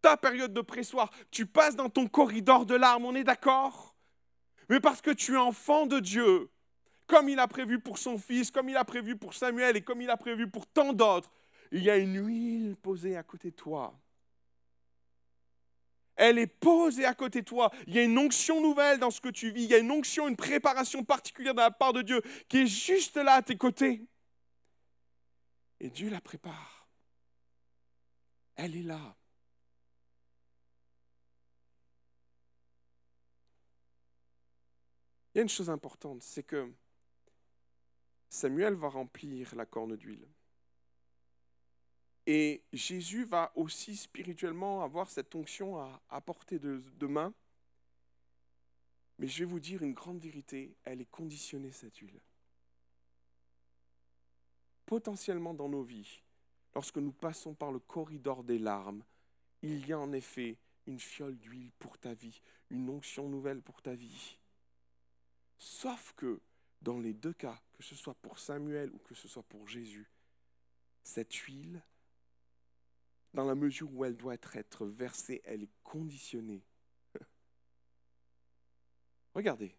ta 0.00 0.16
période 0.16 0.52
de 0.52 0.60
pressoir, 0.60 1.10
tu 1.30 1.46
passes 1.46 1.76
dans 1.76 1.90
ton 1.90 2.08
corridor 2.08 2.66
de 2.66 2.74
larmes, 2.74 3.04
on 3.04 3.14
est 3.14 3.24
d'accord? 3.24 3.94
Mais 4.68 4.80
parce 4.80 5.00
que 5.02 5.10
tu 5.10 5.34
es 5.34 5.38
enfant 5.38 5.86
de 5.86 6.00
Dieu, 6.00 6.50
comme 7.06 7.28
il 7.28 7.38
a 7.38 7.46
prévu 7.46 7.78
pour 7.78 7.98
son 7.98 8.18
fils, 8.18 8.50
comme 8.50 8.68
il 8.68 8.76
a 8.76 8.84
prévu 8.84 9.16
pour 9.16 9.34
Samuel 9.34 9.76
et 9.76 9.82
comme 9.82 10.00
il 10.00 10.10
a 10.10 10.16
prévu 10.16 10.48
pour 10.48 10.66
tant 10.66 10.92
d'autres, 10.92 11.30
il 11.70 11.82
y 11.82 11.90
a 11.90 11.96
une 11.96 12.26
huile 12.26 12.76
posée 12.76 13.16
à 13.16 13.22
côté 13.22 13.50
de 13.50 13.56
toi 13.56 13.98
elle 16.16 16.38
est 16.38 16.46
posée 16.46 17.04
à 17.04 17.14
côté 17.14 17.40
de 17.40 17.46
toi. 17.46 17.70
Il 17.86 17.94
y 17.94 17.98
a 17.98 18.04
une 18.04 18.18
onction 18.18 18.60
nouvelle 18.60 18.98
dans 18.98 19.10
ce 19.10 19.20
que 19.20 19.28
tu 19.28 19.50
vis. 19.50 19.64
Il 19.64 19.70
y 19.70 19.74
a 19.74 19.78
une 19.78 19.90
onction, 19.90 20.28
une 20.28 20.36
préparation 20.36 21.04
particulière 21.04 21.54
de 21.54 21.60
la 21.60 21.70
part 21.70 21.92
de 21.92 22.02
Dieu 22.02 22.22
qui 22.48 22.58
est 22.58 22.66
juste 22.66 23.16
là 23.16 23.34
à 23.34 23.42
tes 23.42 23.56
côtés. 23.56 24.06
Et 25.80 25.90
Dieu 25.90 26.08
la 26.10 26.20
prépare. 26.20 26.88
Elle 28.56 28.76
est 28.76 28.82
là. 28.82 29.16
Il 35.34 35.38
y 35.38 35.40
a 35.40 35.42
une 35.42 35.48
chose 35.48 35.68
importante, 35.68 36.22
c'est 36.22 36.44
que 36.44 36.72
Samuel 38.30 38.74
va 38.74 38.88
remplir 38.88 39.52
la 39.56 39.66
corne 39.66 39.96
d'huile. 39.96 40.28
Et 42.26 42.62
Jésus 42.72 43.24
va 43.24 43.52
aussi 43.54 43.96
spirituellement 43.96 44.82
avoir 44.82 45.10
cette 45.10 45.34
onction 45.34 45.78
à, 45.78 46.02
apporter 46.08 46.58
portée 46.58 46.58
de, 46.58 47.06
main. 47.06 47.34
Mais 49.18 49.28
je 49.28 49.40
vais 49.40 49.50
vous 49.50 49.60
dire 49.60 49.82
une 49.82 49.92
grande 49.92 50.20
vérité, 50.20 50.74
elle 50.84 51.00
est 51.00 51.10
conditionnée, 51.10 51.70
cette 51.70 51.96
huile. 51.98 52.20
Potentiellement 54.86 55.54
dans 55.54 55.68
nos 55.68 55.82
vies, 55.82 56.22
lorsque 56.74 56.96
nous 56.96 57.12
passons 57.12 57.54
par 57.54 57.72
le 57.72 57.78
corridor 57.78 58.42
des 58.42 58.58
larmes, 58.58 59.04
il 59.62 59.86
y 59.86 59.92
a 59.92 59.98
en 59.98 60.12
effet 60.12 60.56
une 60.86 61.00
fiole 61.00 61.38
d'huile 61.38 61.72
pour 61.78 61.98
ta 61.98 62.14
vie, 62.14 62.40
une 62.70 62.88
onction 62.90 63.28
nouvelle 63.28 63.62
pour 63.62 63.80
ta 63.82 63.94
vie. 63.94 64.38
Sauf 65.58 66.12
que 66.16 66.40
dans 66.82 66.98
les 66.98 67.14
deux 67.14 67.32
cas, 67.32 67.60
que 67.72 67.82
ce 67.82 67.94
soit 67.94 68.14
pour 68.14 68.38
Samuel 68.38 68.90
ou 68.92 68.98
que 68.98 69.14
ce 69.14 69.28
soit 69.28 69.42
pour 69.42 69.68
Jésus, 69.68 70.10
cette 71.02 71.32
huile 71.34 71.82
dans 73.34 73.44
la 73.44 73.56
mesure 73.56 73.92
où 73.92 74.04
elle 74.04 74.16
doit 74.16 74.36
être 74.52 74.86
versée, 74.86 75.42
elle 75.44 75.64
est 75.64 75.72
conditionnée. 75.82 76.62
Regardez. 79.34 79.76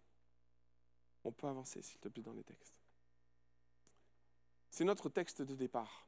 On 1.23 1.31
peut 1.31 1.47
avancer, 1.47 1.81
s'il 1.81 1.99
te 1.99 2.09
plaît, 2.09 2.21
dans 2.21 2.33
les 2.33 2.43
textes. 2.43 2.75
C'est 4.69 4.83
notre 4.83 5.09
texte 5.09 5.41
de 5.41 5.55
départ. 5.55 6.05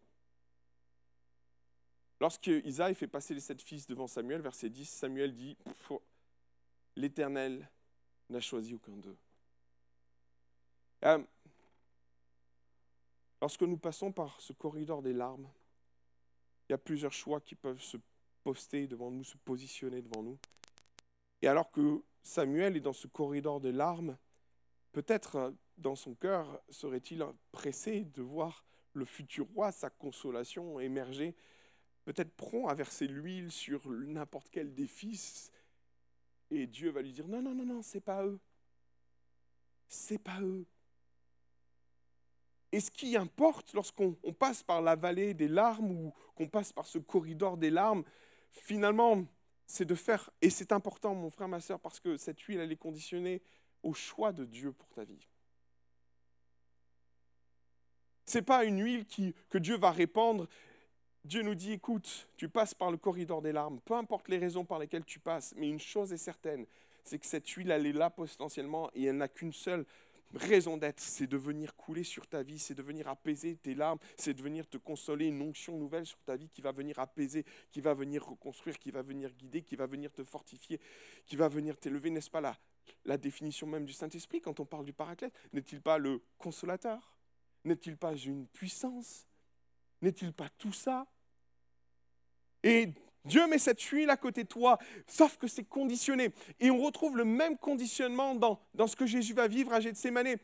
Lorsque 2.20 2.48
Isaïe 2.48 2.96
fait 2.96 3.08
passer 3.08 3.34
les 3.34 3.40
sept 3.40 3.62
fils 3.62 3.88
devant 3.88 4.08
Samuel, 4.08 4.42
verset 4.42 4.70
10, 4.70 4.90
Samuel 4.90 5.34
dit 5.34 5.58
L'Éternel 6.96 7.70
n'a 8.30 8.42
choisi 8.42 8.74
aucun 8.74 8.98
d'eux. 8.98 9.18
Euh, 11.06 11.24
lorsque 13.40 13.62
nous 13.62 13.78
passons 13.78 14.12
par 14.12 14.42
ce 14.42 14.52
corridor 14.52 15.02
des 15.02 15.14
larmes, 15.14 15.50
il 16.68 16.74
y 16.74 16.76
a 16.76 16.78
plusieurs 16.78 17.14
choix 17.14 17.40
qui 17.42 17.56
peuvent 17.56 17.82
se 17.82 17.98
poster 18.44 18.88
devant 18.88 19.12
nous, 19.12 19.24
se 19.24 19.38
positionner 19.38 20.02
devant 20.02 20.24
nous. 20.24 20.38
Et 21.42 21.48
alors 21.48 21.72
que 21.72 22.02
Samuel 22.24 22.76
est 22.76 22.82
dans 22.82 22.94
ce 22.94 23.08
corridor 23.08 23.62
de 23.62 23.70
larmes, 23.70 24.18
peut-être 24.92 25.36
euh, 25.36 25.52
dans 25.78 25.96
son 25.96 26.16
cœur 26.16 26.62
serait-il 26.70 27.26
pressé 27.52 28.06
de 28.06 28.22
voir 28.22 28.66
le 28.94 29.06
futur 29.06 29.46
roi, 29.54 29.72
sa 29.72 29.90
consolation 29.90 30.80
émerger, 30.80 31.36
peut-être 32.04 32.36
prompt 32.36 32.68
à 32.68 32.74
verser 32.74 33.08
l'huile 33.08 33.52
sur 33.52 33.88
n'importe 33.90 34.50
quel 34.50 34.74
des 34.74 34.88
fils. 34.88 35.52
Et 36.50 36.66
Dieu 36.68 36.90
va 36.90 37.02
lui 37.02 37.12
dire 37.12 37.28
non, 37.28 37.42
non, 37.42 37.54
non, 37.54 37.66
non, 37.66 37.82
c'est 37.82 38.02
pas 38.02 38.26
eux. 38.26 38.40
C'est 39.88 40.18
pas 40.18 40.42
eux. 40.42 40.66
Et 42.72 42.80
ce 42.80 42.92
qui 42.92 43.16
importe 43.16 43.74
lorsqu'on 43.74 44.14
passe 44.38 44.64
par 44.64 44.82
la 44.82 44.96
vallée 44.96 45.34
des 45.34 45.48
larmes 45.48 45.92
ou 45.92 46.14
qu'on 46.36 46.48
passe 46.48 46.74
par 46.74 46.86
ce 46.86 46.98
corridor 46.98 47.58
des 47.58 47.70
larmes, 47.70 48.04
finalement, 48.52 49.26
c'est 49.66 49.86
de 49.86 49.96
faire, 49.96 50.30
et 50.42 50.50
c'est 50.50 50.72
important, 50.72 51.16
mon 51.16 51.30
frère, 51.30 51.48
ma 51.48 51.60
soeur, 51.60 51.80
parce 51.80 52.00
que 52.00 52.18
cette 52.18 52.40
huile, 52.42 52.60
elle 52.60 52.72
est 52.72 52.78
conditionnée 52.78 53.42
au 53.84 53.94
choix 53.94 54.32
de 54.32 54.46
Dieu 54.46 54.72
pour 54.72 54.90
ta 54.90 55.04
vie. 55.04 55.28
Ce 58.26 58.38
n'est 58.38 58.44
pas 58.44 58.66
une 58.66 58.84
huile 58.84 59.06
que 59.50 59.58
Dieu 59.58 59.78
va 59.78 59.92
répandre. 59.92 60.48
Dieu 61.24 61.42
nous 61.44 61.56
dit, 61.56 61.74
écoute, 61.74 62.30
tu 62.36 62.50
passes 62.50 62.74
par 62.74 62.92
le 62.92 62.98
corridor 62.98 63.42
des 63.42 63.52
larmes, 63.52 63.80
peu 63.82 63.94
importe 63.94 64.28
les 64.30 64.38
raisons 64.38 64.66
par 64.66 64.80
lesquelles 64.80 65.06
tu 65.06 65.20
passes, 65.20 65.54
mais 65.58 65.70
une 65.70 65.80
chose 65.80 66.12
est 66.14 66.18
certaine, 66.18 66.66
c'est 67.04 67.20
que 67.20 67.26
cette 67.26 67.48
huile, 67.50 67.72
elle 67.72 67.86
est 67.86 67.94
là 67.94 68.10
potentiellement 68.10 68.90
et 68.94 69.06
elle 69.06 69.18
n'a 69.18 69.28
qu'une 69.28 69.54
seule 69.54 69.86
raison 70.34 70.78
d'être, 70.78 71.00
c'est 71.00 71.28
de 71.28 71.38
venir 71.38 71.76
couler 71.76 72.04
sur 72.04 72.28
ta 72.28 72.44
vie, 72.44 72.60
c'est 72.60 72.76
de 72.76 72.82
venir 72.82 73.08
apaiser 73.08 73.56
tes 73.56 73.76
larmes, 73.76 74.00
c'est 74.18 74.34
de 74.34 74.42
venir 74.42 74.68
te 74.68 74.78
consoler 74.78 75.28
une 75.28 75.42
onction 75.42 75.78
nouvelle 75.78 76.06
sur 76.06 76.22
ta 76.24 76.36
vie 76.36 76.50
qui 76.50 76.62
va 76.62 76.72
venir 76.72 77.00
apaiser, 77.00 77.46
qui 77.72 77.82
va 77.82 77.94
venir 77.94 78.26
reconstruire, 78.26 78.78
qui 78.78 78.92
va 78.92 79.02
venir 79.02 79.34
guider, 79.34 79.62
qui 79.62 79.76
va 79.76 79.86
venir 79.86 80.12
te 80.12 80.24
fortifier, 80.24 80.80
qui 81.26 81.36
va 81.36 81.48
venir 81.48 81.78
t'élever, 81.78 82.10
n'est-ce 82.10 82.30
pas 82.30 82.42
là 82.42 82.58
La 83.06 83.18
définition 83.18 83.68
même 83.68 83.86
du 83.86 83.94
Saint-Esprit 83.94 84.42
quand 84.42 84.60
on 84.60 84.66
parle 84.66 84.86
du 84.86 84.94
paraclète, 84.94 85.34
n'est-il 85.54 85.82
pas 85.82 85.98
le 85.98 86.22
consolateur? 86.38 87.18
N'est-il 87.64 87.98
pas 87.98 88.16
une 88.16 88.48
puissance? 88.48 89.28
N'est-il 90.02 90.32
pas 90.32 90.50
tout 90.58 90.74
ça? 90.74 91.08
Et 92.64 92.94
Dieu 93.28 93.46
met 93.48 93.60
cette 93.60 93.82
huile 93.82 94.10
à 94.10 94.18
côté 94.18 94.44
de 94.44 94.48
toi, 94.48 94.78
sauf 95.06 95.38
que 95.38 95.48
c'est 95.48 95.66
conditionné. 95.66 96.32
Et 96.60 96.72
on 96.72 96.82
retrouve 96.82 97.18
le 97.18 97.26
même 97.26 97.58
conditionnement 97.58 98.36
dans, 98.36 98.60
dans 98.74 98.88
ce 98.88 98.96
que 98.96 99.06
Jésus 99.06 99.34
va 99.34 99.48
vivre 99.48 99.74
à 99.74 99.80
Gethsemane. 99.80 100.38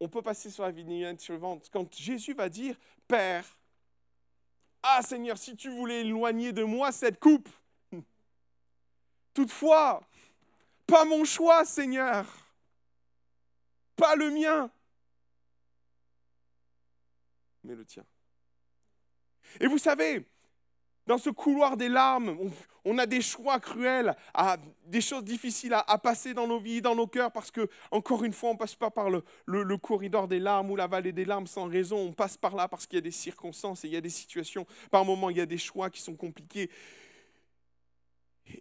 On 0.00 0.08
peut 0.08 0.22
passer 0.22 0.50
sur 0.50 0.64
la 0.64 0.70
vignette 0.70 1.20
suivante. 1.20 1.68
Quand 1.72 1.92
Jésus 1.94 2.34
va 2.34 2.48
dire, 2.48 2.76
Père, 3.08 3.44
ah 4.82 5.00
Seigneur, 5.02 5.38
si 5.38 5.56
tu 5.56 5.70
voulais 5.70 6.00
éloigner 6.00 6.52
de 6.52 6.64
moi 6.64 6.92
cette 6.92 7.18
coupe, 7.20 7.48
toutefois, 9.34 10.02
pas 10.86 11.04
mon 11.04 11.24
choix, 11.24 11.64
Seigneur, 11.64 12.26
pas 13.96 14.16
le 14.16 14.30
mien, 14.30 14.70
mais 17.64 17.74
le 17.74 17.84
tien. 17.84 18.04
Et 19.60 19.66
vous 19.66 19.78
savez, 19.78 20.26
dans 21.06 21.18
ce 21.18 21.30
couloir 21.30 21.76
des 21.76 21.88
larmes, 21.88 22.36
on, 22.84 22.98
a 22.98 23.06
des 23.06 23.20
choix 23.20 23.58
cruels, 23.58 24.14
des 24.86 25.00
choses 25.00 25.24
difficiles 25.24 25.74
à, 25.74 25.98
passer 25.98 26.32
dans 26.32 26.46
nos 26.46 26.60
vies, 26.60 26.80
dans 26.80 26.94
nos 26.94 27.06
cœurs, 27.06 27.32
parce 27.32 27.50
que, 27.50 27.68
encore 27.90 28.24
une 28.24 28.32
fois, 28.32 28.50
on 28.50 28.52
ne 28.54 28.58
passe 28.58 28.76
pas 28.76 28.90
par 28.90 29.10
le, 29.10 29.76
corridor 29.78 30.28
des 30.28 30.38
larmes 30.38 30.70
ou 30.70 30.76
la 30.76 30.86
vallée 30.86 31.12
des 31.12 31.24
larmes 31.24 31.46
sans 31.46 31.66
raison. 31.66 31.98
On 31.98 32.12
passe 32.12 32.36
par 32.36 32.54
là 32.54 32.68
parce 32.68 32.86
qu'il 32.86 32.96
y 32.96 32.98
a 32.98 33.02
des 33.02 33.10
circonstances 33.10 33.84
et 33.84 33.88
il 33.88 33.94
y 33.94 33.96
a 33.96 34.00
des 34.00 34.10
situations. 34.10 34.66
Par 34.90 35.04
moments, 35.04 35.30
il 35.30 35.38
y 35.38 35.40
a 35.40 35.46
des 35.46 35.58
choix 35.58 35.90
qui 35.90 36.00
sont 36.00 36.14
compliqués. 36.14 36.70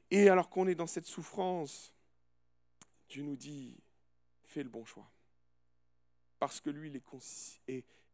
Et 0.09 0.29
alors 0.29 0.49
qu'on 0.49 0.67
est 0.67 0.75
dans 0.75 0.87
cette 0.87 1.05
souffrance, 1.05 1.93
Dieu 3.09 3.23
nous 3.23 3.35
dit, 3.35 3.77
fais 4.45 4.63
le 4.63 4.69
bon 4.69 4.85
choix. 4.85 5.09
Parce 6.39 6.59
que 6.59 6.71
lui, 6.71 6.89
il 6.89 6.95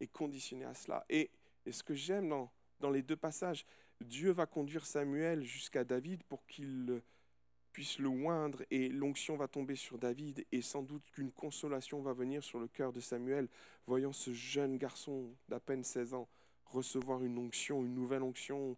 est, 0.01 0.07
conditionné 0.07 0.65
à 0.65 0.73
cela. 0.73 1.05
Et, 1.09 1.31
ce 1.69 1.83
que 1.83 1.93
j'aime 1.93 2.33
dans 2.79 2.89
les 2.89 3.01
deux 3.01 3.17
passages, 3.17 3.65
Dieu 4.01 4.31
va 4.31 4.45
conduire 4.45 4.85
Samuel 4.85 5.43
jusqu'à 5.43 5.83
David 5.83 6.23
pour 6.23 6.45
qu'il 6.45 7.01
puisse 7.71 7.99
le 7.99 8.09
oindre 8.09 8.63
et 8.71 8.89
l'onction 8.89 9.37
va 9.37 9.47
tomber 9.47 9.75
sur 9.75 9.97
David 9.97 10.45
et 10.51 10.61
sans 10.61 10.81
doute 10.81 11.03
qu'une 11.11 11.31
consolation 11.31 12.01
va 12.01 12.13
venir 12.13 12.43
sur 12.43 12.59
le 12.59 12.67
cœur 12.67 12.91
de 12.91 12.99
Samuel, 12.99 13.47
voyant 13.85 14.13
ce 14.13 14.33
jeune 14.33 14.77
garçon 14.77 15.29
d'à 15.47 15.59
peine 15.59 15.83
16 15.83 16.13
ans 16.13 16.27
recevoir 16.71 17.23
une 17.23 17.37
onction, 17.37 17.83
une 17.83 17.93
nouvelle 17.93 18.23
onction, 18.23 18.75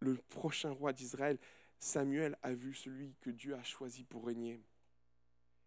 le 0.00 0.14
prochain 0.28 0.70
roi 0.70 0.92
d'Israël. 0.92 1.38
Samuel 1.78 2.36
a 2.42 2.52
vu 2.54 2.74
celui 2.74 3.14
que 3.20 3.30
Dieu 3.30 3.54
a 3.54 3.62
choisi 3.62 4.04
pour 4.04 4.26
régner. 4.26 4.60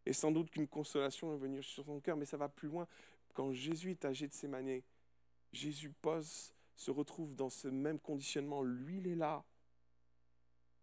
Et 0.05 0.13
sans 0.13 0.31
doute 0.31 0.49
qu'une 0.49 0.67
consolation 0.67 1.29
va 1.29 1.35
venir 1.35 1.63
sur 1.63 1.85
son 1.85 1.99
cœur, 1.99 2.17
mais 2.17 2.25
ça 2.25 2.37
va 2.37 2.49
plus 2.49 2.67
loin. 2.67 2.87
Quand 3.33 3.53
Jésus 3.53 3.91
est 3.91 4.03
âgé 4.03 4.27
de 4.27 4.33
ses 4.33 4.47
manières, 4.47 4.81
Jésus 5.53 5.91
pose 6.01 6.53
se 6.81 6.91
retrouve 6.91 7.35
dans 7.35 7.49
ce 7.49 7.67
même 7.67 7.99
conditionnement. 7.99 8.63
Lui, 8.63 8.97
il 8.97 9.07
est 9.07 9.15
là. 9.15 9.43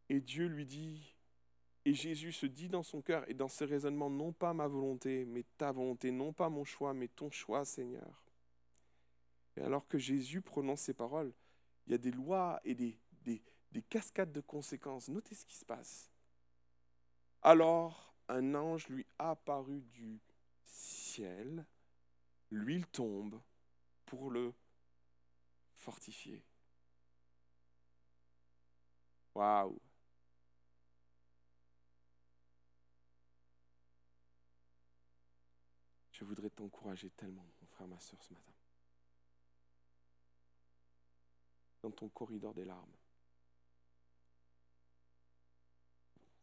Et 0.09 0.21
Dieu 0.21 0.47
lui 0.47 0.65
dit, 0.65 1.15
et 1.85 1.93
Jésus 1.93 2.33
se 2.33 2.47
dit 2.47 2.69
dans 2.69 2.83
son 2.83 3.03
cœur 3.03 3.29
et 3.29 3.35
dans 3.35 3.49
ses 3.49 3.65
raisonnements, 3.65 4.09
non 4.09 4.33
pas 4.33 4.55
ma 4.55 4.69
volonté, 4.69 5.25
mais 5.25 5.45
ta 5.57 5.73
volonté, 5.73 6.11
non 6.11 6.33
pas 6.33 6.49
mon 6.49 6.65
choix, 6.65 6.95
mais 6.95 7.09
ton 7.09 7.31
choix, 7.31 7.65
Seigneur. 7.65 8.25
Et 9.57 9.61
alors 9.61 9.89
que 9.89 9.99
Jésus 9.99 10.41
prononce 10.41 10.83
ces 10.83 10.95
paroles, 10.95 11.33
il 11.87 11.93
y 11.93 11.95
a 11.95 11.99
des 11.99 12.13
lois 12.13 12.61
et 12.65 12.75
des, 12.75 12.97
des, 13.25 13.43
des 13.73 13.83
cascades 13.83 14.33
de 14.33 14.41
conséquences. 14.41 15.09
Notez 15.09 15.35
ce 15.35 15.45
qui 15.45 15.57
se 15.57 15.65
passe. 15.65 16.11
Alors 17.43 18.15
un 18.29 18.55
ange 18.55 18.89
lui 18.89 19.07
apparut 19.19 19.83
du 19.83 20.21
ciel, 20.65 21.67
l'huile 22.51 22.87
tombe 22.87 23.41
pour 24.07 24.31
le 24.31 24.55
fortifié. 25.89 26.45
Waouh! 29.35 29.81
Je 36.13 36.25
voudrais 36.25 36.51
t'encourager 36.51 37.09
tellement, 37.11 37.47
mon 37.61 37.67
frère, 37.69 37.89
ma 37.89 37.99
soeur, 38.01 38.23
ce 38.23 38.35
matin. 38.35 38.53
Dans 41.83 41.91
ton 41.91 42.11
corridor 42.11 42.53
des 42.53 42.67
larmes. 42.67 42.97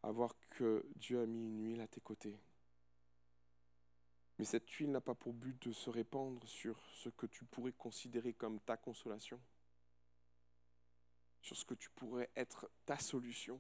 à 0.02 0.12
voir 0.12 0.36
que 0.52 0.86
Dieu 0.96 1.20
a 1.20 1.26
mis 1.26 1.48
une 1.48 1.64
huile 1.66 1.82
à 1.82 1.88
tes 1.88 2.00
côtés. 2.00 2.38
Mais 4.38 4.46
cette 4.46 4.70
huile 4.72 4.92
n'a 4.92 5.02
pas 5.02 5.16
pour 5.16 5.34
but 5.34 5.68
de 5.68 5.72
se 5.72 5.90
répandre 5.90 6.46
sur 6.48 6.78
ce 6.94 7.10
que 7.10 7.26
tu 7.26 7.46
pourrais 7.46 7.72
considérer 7.72 8.34
comme 8.34 8.60
ta 8.60 8.76
consolation, 8.76 9.40
sur 11.42 11.56
ce 11.56 11.64
que 11.64 11.74
tu 11.74 11.90
pourrais 11.92 12.30
être 12.36 12.70
ta 12.86 12.98
solution, 12.98 13.60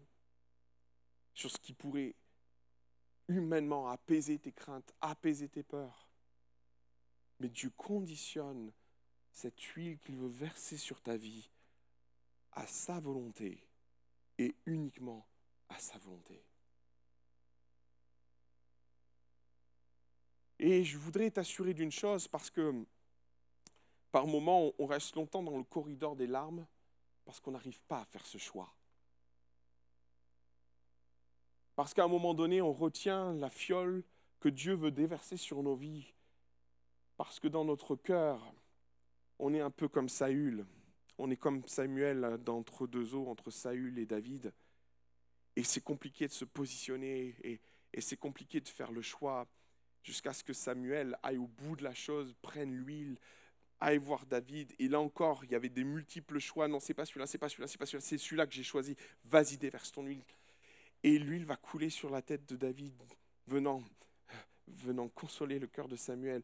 sur 1.33 1.49
ce 1.49 1.57
qui 1.57 1.73
pourrait 1.73 2.15
humainement 3.27 3.89
apaiser 3.89 4.38
tes 4.38 4.51
craintes, 4.51 4.93
apaiser 5.01 5.47
tes 5.47 5.63
peurs. 5.63 6.09
Mais 7.39 7.49
Dieu 7.49 7.69
conditionne 7.71 8.71
cette 9.31 9.59
huile 9.61 9.97
qu'il 9.99 10.15
veut 10.17 10.27
verser 10.27 10.77
sur 10.77 11.01
ta 11.01 11.17
vie 11.17 11.49
à 12.53 12.65
sa 12.67 12.99
volonté 12.99 13.67
et 14.38 14.55
uniquement 14.65 15.27
à 15.69 15.77
sa 15.77 15.97
volonté. 15.97 16.41
Et 20.60 20.84
je 20.84 20.98
voudrais 20.98 21.32
t'assurer 21.32 21.74
d'une 21.74 21.91
chose 21.91 22.28
parce 22.28 22.50
que 22.50 22.86
par 24.12 24.28
moments, 24.28 24.72
on 24.80 24.86
reste 24.86 25.15
longtemps 25.15 25.44
dans 25.44 25.58
le 25.58 25.63
corridor 25.63 26.15
des 26.15 26.28
larmes 26.28 26.65
parce 27.26 27.41
qu'on 27.41 27.52
n'arrive 27.52 27.82
pas 27.82 28.00
à 28.00 28.06
faire 28.06 28.26
ce 28.26 28.38
choix. 28.38 28.74
Parce 31.76 31.94
qu'à 31.94 32.06
un 32.06 32.08
moment 32.08 32.34
donné, 32.34 32.62
on 32.62 32.72
retient 32.72 33.34
la 33.34 33.50
fiole 33.50 34.04
que 34.39 34.48
Dieu 34.48 34.74
veut 34.74 34.91
déverser 34.91 35.36
sur 35.36 35.62
nos 35.62 35.76
vies. 35.76 36.13
Parce 37.18 37.41
que 37.41 37.50
dans 37.50 37.65
notre 37.65 37.98
cœur, 37.98 38.41
on 39.39 39.54
est 39.54 39.60
un 39.60 39.72
peu 39.72 39.89
comme 39.89 40.08
Saül. 40.08 40.65
On 41.18 41.30
est 41.30 41.36
comme 41.36 41.65
Samuel 41.65 42.38
d'entre 42.46 42.88
deux 42.88 43.15
eaux, 43.15 43.28
entre 43.28 43.52
Saül 43.52 44.00
et 44.00 44.06
David. 44.06 44.54
Et 45.58 45.63
c'est 45.63 45.82
compliqué 45.82 46.28
de 46.28 46.34
se 46.34 46.46
positionner 46.46 47.36
et 47.94 48.02
c'est 48.02 48.18
compliqué 48.18 48.62
de 48.62 48.70
faire 48.70 48.91
le 48.91 49.02
choix 49.02 49.46
jusqu'à 50.06 50.34
ce 50.34 50.44
que 50.44 50.54
Samuel 50.54 51.18
aille 51.24 51.38
au 51.38 51.48
bout 51.48 51.76
de 51.76 51.84
la 51.84 51.96
chose, 51.96 52.36
prenne 52.41 52.76
l'huile, 52.76 53.18
aille 53.80 53.98
voir 53.98 54.26
David. 54.28 54.72
Et 54.78 54.88
là 54.88 55.00
encore, 55.00 55.44
il 55.44 55.52
y 55.52 55.56
avait 55.56 55.70
des 55.70 55.84
multiples 55.84 56.39
choix. 56.39 56.68
Non, 56.68 56.80
c'est 56.80 56.94
pas 56.94 57.06
celui-là, 57.06 57.26
c'est 57.26 57.39
pas 57.39 57.50
celui-là, 57.50 57.68
c'est 57.68 57.80
pas 57.80 57.88
celui-là, 57.88 58.06
c'est 58.06 58.18
celui-là 58.18 58.46
que 58.46 58.54
j'ai 58.54 58.63
choisi. 58.63 58.96
Vas-y, 59.26 59.58
déverse 59.58 59.91
ton 59.91 60.04
huile. 60.04 60.24
Et 61.04 61.18
l'huile 61.18 61.46
va 61.46 61.56
couler 61.56 61.89
sur 61.89 62.10
la 62.10 62.22
tête 62.22 62.46
de 62.48 62.56
David, 62.56 62.94
venant, 63.48 63.84
venant 64.68 65.08
consoler 65.10 65.58
le 65.58 65.68
cœur 65.68 65.88
de 65.88 65.96
Samuel. 65.96 66.44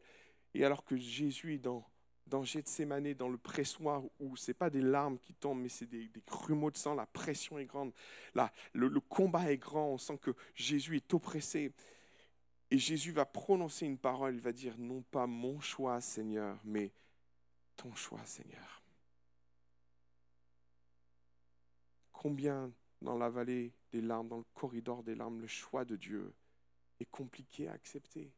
Et 0.54 0.64
alors 0.64 0.84
que 0.84 0.96
Jésus 0.96 1.54
est 1.54 1.58
dans, 1.58 1.84
dans 2.26 2.42
Gethsemane, 2.42 3.14
dans 3.14 3.28
le 3.28 3.38
pressoir, 3.38 4.02
où 4.18 4.36
ce 4.36 4.50
n'est 4.50 4.54
pas 4.54 4.70
des 4.70 4.82
larmes 4.82 5.18
qui 5.18 5.34
tombent, 5.34 5.60
mais 5.60 5.68
c'est 5.68 5.86
des, 5.86 6.08
des, 6.08 6.22
grumeaux 6.26 6.70
de 6.70 6.76
sang, 6.76 6.94
la 6.94 7.06
pression 7.06 7.58
est 7.58 7.64
grande, 7.64 7.92
là, 8.34 8.52
le, 8.72 8.88
le 8.88 9.00
combat 9.00 9.50
est 9.52 9.56
grand, 9.56 9.88
on 9.88 9.98
sent 9.98 10.18
que 10.20 10.32
Jésus 10.54 10.96
est 10.96 11.14
oppressé. 11.14 11.72
Et 12.72 12.78
Jésus 12.78 13.12
va 13.12 13.26
prononcer 13.26 13.84
une 13.84 13.98
parole, 13.98 14.34
il 14.34 14.40
va 14.40 14.50
dire, 14.50 14.78
non 14.78 15.02
pas 15.02 15.26
mon 15.26 15.60
choix, 15.60 16.00
Seigneur, 16.00 16.58
mais 16.64 16.90
ton 17.76 17.94
choix, 17.94 18.24
Seigneur. 18.24 18.82
Combien 22.12 22.72
dans 23.02 23.18
la 23.18 23.28
vallée 23.28 23.74
des 23.90 24.00
larmes, 24.00 24.28
dans 24.28 24.38
le 24.38 24.44
corridor 24.54 25.02
des 25.02 25.14
larmes, 25.14 25.42
le 25.42 25.48
choix 25.48 25.84
de 25.84 25.96
Dieu 25.96 26.32
est 26.98 27.10
compliqué 27.10 27.68
à 27.68 27.72
accepter. 27.72 28.32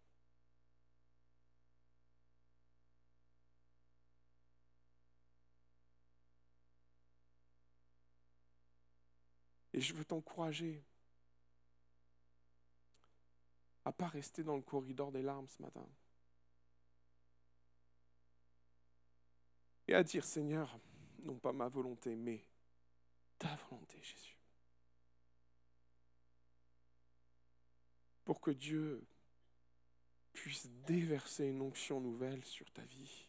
Et 9.73 9.81
je 9.81 9.95
veux 9.95 10.05
t'encourager 10.05 10.83
à 13.85 13.93
pas 13.93 14.09
rester 14.09 14.43
dans 14.43 14.57
le 14.57 14.63
corridor 14.63 15.13
des 15.13 15.23
larmes 15.23 15.49
ce 15.49 15.63
matin. 15.63 15.87
Et 19.87 19.95
à 19.95 20.03
dire, 20.03 20.25
Seigneur, 20.25 20.79
non 21.23 21.39
pas 21.39 21.53
ma 21.53 21.69
volonté, 21.69 22.17
mais 22.17 22.45
ta 23.39 23.55
volonté, 23.69 23.99
Jésus. 24.03 24.39
Pour 28.25 28.41
que 28.41 28.51
Dieu 28.51 29.05
puisse 30.33 30.69
déverser 30.87 31.47
une 31.47 31.61
onction 31.61 32.01
nouvelle 32.01 32.45
sur 32.45 32.71
ta 32.73 32.83
vie, 32.83 33.29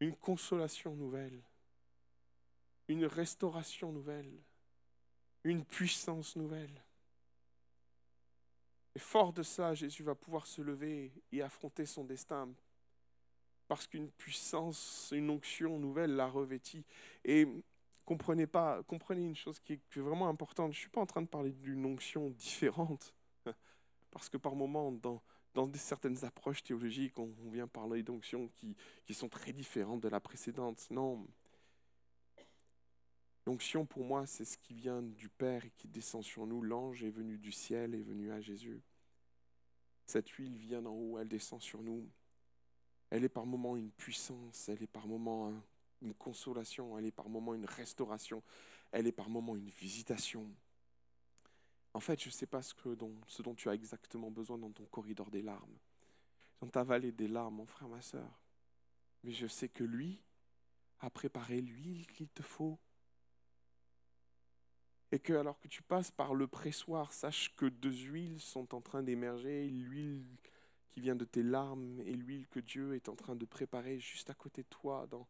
une 0.00 0.16
consolation 0.16 0.94
nouvelle, 0.94 1.42
une 2.88 3.04
restauration 3.04 3.92
nouvelle, 3.92 4.32
une 5.44 5.64
puissance 5.64 6.36
nouvelle. 6.36 6.82
Et 8.94 8.98
fort 8.98 9.32
de 9.32 9.42
ça, 9.42 9.74
Jésus 9.74 10.02
va 10.02 10.14
pouvoir 10.14 10.46
se 10.46 10.62
lever 10.62 11.12
et 11.32 11.42
affronter 11.42 11.84
son 11.86 12.04
destin 12.04 12.48
parce 13.68 13.86
qu'une 13.86 14.10
puissance, 14.10 15.12
une 15.14 15.30
onction 15.30 15.78
nouvelle 15.78 16.14
l'a 16.16 16.26
revêtit. 16.28 16.84
Et 17.24 17.46
comprenez 18.04 18.46
pas, 18.46 18.82
comprenez 18.84 19.24
une 19.24 19.36
chose 19.36 19.58
qui 19.60 19.74
est 19.74 19.96
vraiment 19.96 20.28
importante. 20.28 20.72
Je 20.72 20.78
ne 20.78 20.80
suis 20.80 20.90
pas 20.90 21.00
en 21.00 21.06
train 21.06 21.22
de 21.22 21.28
parler 21.28 21.52
d'une 21.52 21.84
onction 21.86 22.30
différente, 22.30 23.14
parce 24.10 24.28
que 24.28 24.36
par 24.36 24.54
moments, 24.54 24.92
dans, 24.92 25.22
dans 25.54 25.70
certaines 25.74 26.24
approches 26.24 26.62
théologiques, 26.62 27.18
on, 27.18 27.32
on 27.44 27.50
vient 27.50 27.66
parler 27.66 28.02
d'onctions 28.02 28.48
qui, 28.48 28.76
qui 29.06 29.14
sont 29.14 29.28
très 29.28 29.52
différentes 29.52 30.00
de 30.00 30.08
la 30.08 30.20
précédente. 30.20 30.86
Non. 30.90 31.26
L'onction, 33.46 33.84
pour 33.84 34.04
moi, 34.04 34.26
c'est 34.26 34.44
ce 34.44 34.56
qui 34.56 34.72
vient 34.72 35.02
du 35.02 35.28
Père 35.28 35.64
et 35.64 35.70
qui 35.70 35.86
descend 35.86 36.22
sur 36.22 36.46
nous. 36.46 36.62
L'ange 36.62 37.04
est 37.04 37.10
venu 37.10 37.36
du 37.36 37.52
ciel, 37.52 37.94
est 37.94 38.02
venu 38.02 38.32
à 38.32 38.40
Jésus. 38.40 38.80
Cette 40.06 40.28
huile 40.30 40.56
vient 40.56 40.82
d'en 40.82 40.94
haut, 40.94 41.18
elle 41.18 41.28
descend 41.28 41.60
sur 41.60 41.82
nous. 41.82 42.08
Elle 43.10 43.24
est 43.24 43.28
par 43.28 43.46
moments 43.46 43.76
une 43.76 43.90
puissance, 43.90 44.68
elle 44.68 44.82
est 44.82 44.86
par 44.86 45.06
moments 45.06 45.52
une 46.02 46.14
consolation, 46.14 46.98
elle 46.98 47.06
est 47.06 47.12
par 47.12 47.28
moments 47.28 47.54
une 47.54 47.66
restauration, 47.66 48.42
elle 48.92 49.06
est 49.06 49.12
par 49.12 49.28
moments 49.28 49.56
une 49.56 49.70
visitation. 49.70 50.50
En 51.92 52.00
fait, 52.00 52.20
je 52.20 52.28
ne 52.28 52.32
sais 52.32 52.46
pas 52.46 52.62
ce, 52.62 52.74
ce 53.28 53.42
dont 53.42 53.54
tu 53.54 53.68
as 53.68 53.74
exactement 53.74 54.30
besoin 54.30 54.58
dans 54.58 54.72
ton 54.72 54.84
corridor 54.86 55.30
des 55.30 55.42
larmes, 55.42 55.78
dans 56.60 56.68
ta 56.68 56.82
vallée 56.82 57.12
des 57.12 57.28
larmes, 57.28 57.56
mon 57.56 57.66
frère, 57.66 57.88
ma 57.88 58.02
soeur. 58.02 58.40
Mais 59.22 59.32
je 59.32 59.46
sais 59.46 59.68
que 59.68 59.84
lui 59.84 60.20
a 61.00 61.08
préparé 61.08 61.60
l'huile 61.60 62.06
qu'il 62.08 62.28
te 62.28 62.42
faut 62.42 62.78
et 65.12 65.18
que 65.18 65.32
alors 65.32 65.58
que 65.60 65.68
tu 65.68 65.82
passes 65.82 66.10
par 66.10 66.34
le 66.34 66.46
pressoir, 66.46 67.12
sache 67.12 67.54
que 67.56 67.66
deux 67.66 67.92
huiles 67.92 68.40
sont 68.40 68.74
en 68.74 68.80
train 68.80 69.02
d'émerger, 69.02 69.68
l'huile 69.68 70.24
qui 70.90 71.00
vient 71.00 71.16
de 71.16 71.24
tes 71.24 71.42
larmes 71.42 72.00
et 72.00 72.12
l'huile 72.14 72.46
que 72.48 72.60
Dieu 72.60 72.94
est 72.94 73.08
en 73.08 73.16
train 73.16 73.36
de 73.36 73.44
préparer 73.44 73.98
juste 73.98 74.30
à 74.30 74.34
côté 74.34 74.62
de 74.62 74.68
toi 74.68 75.06
dans, 75.10 75.26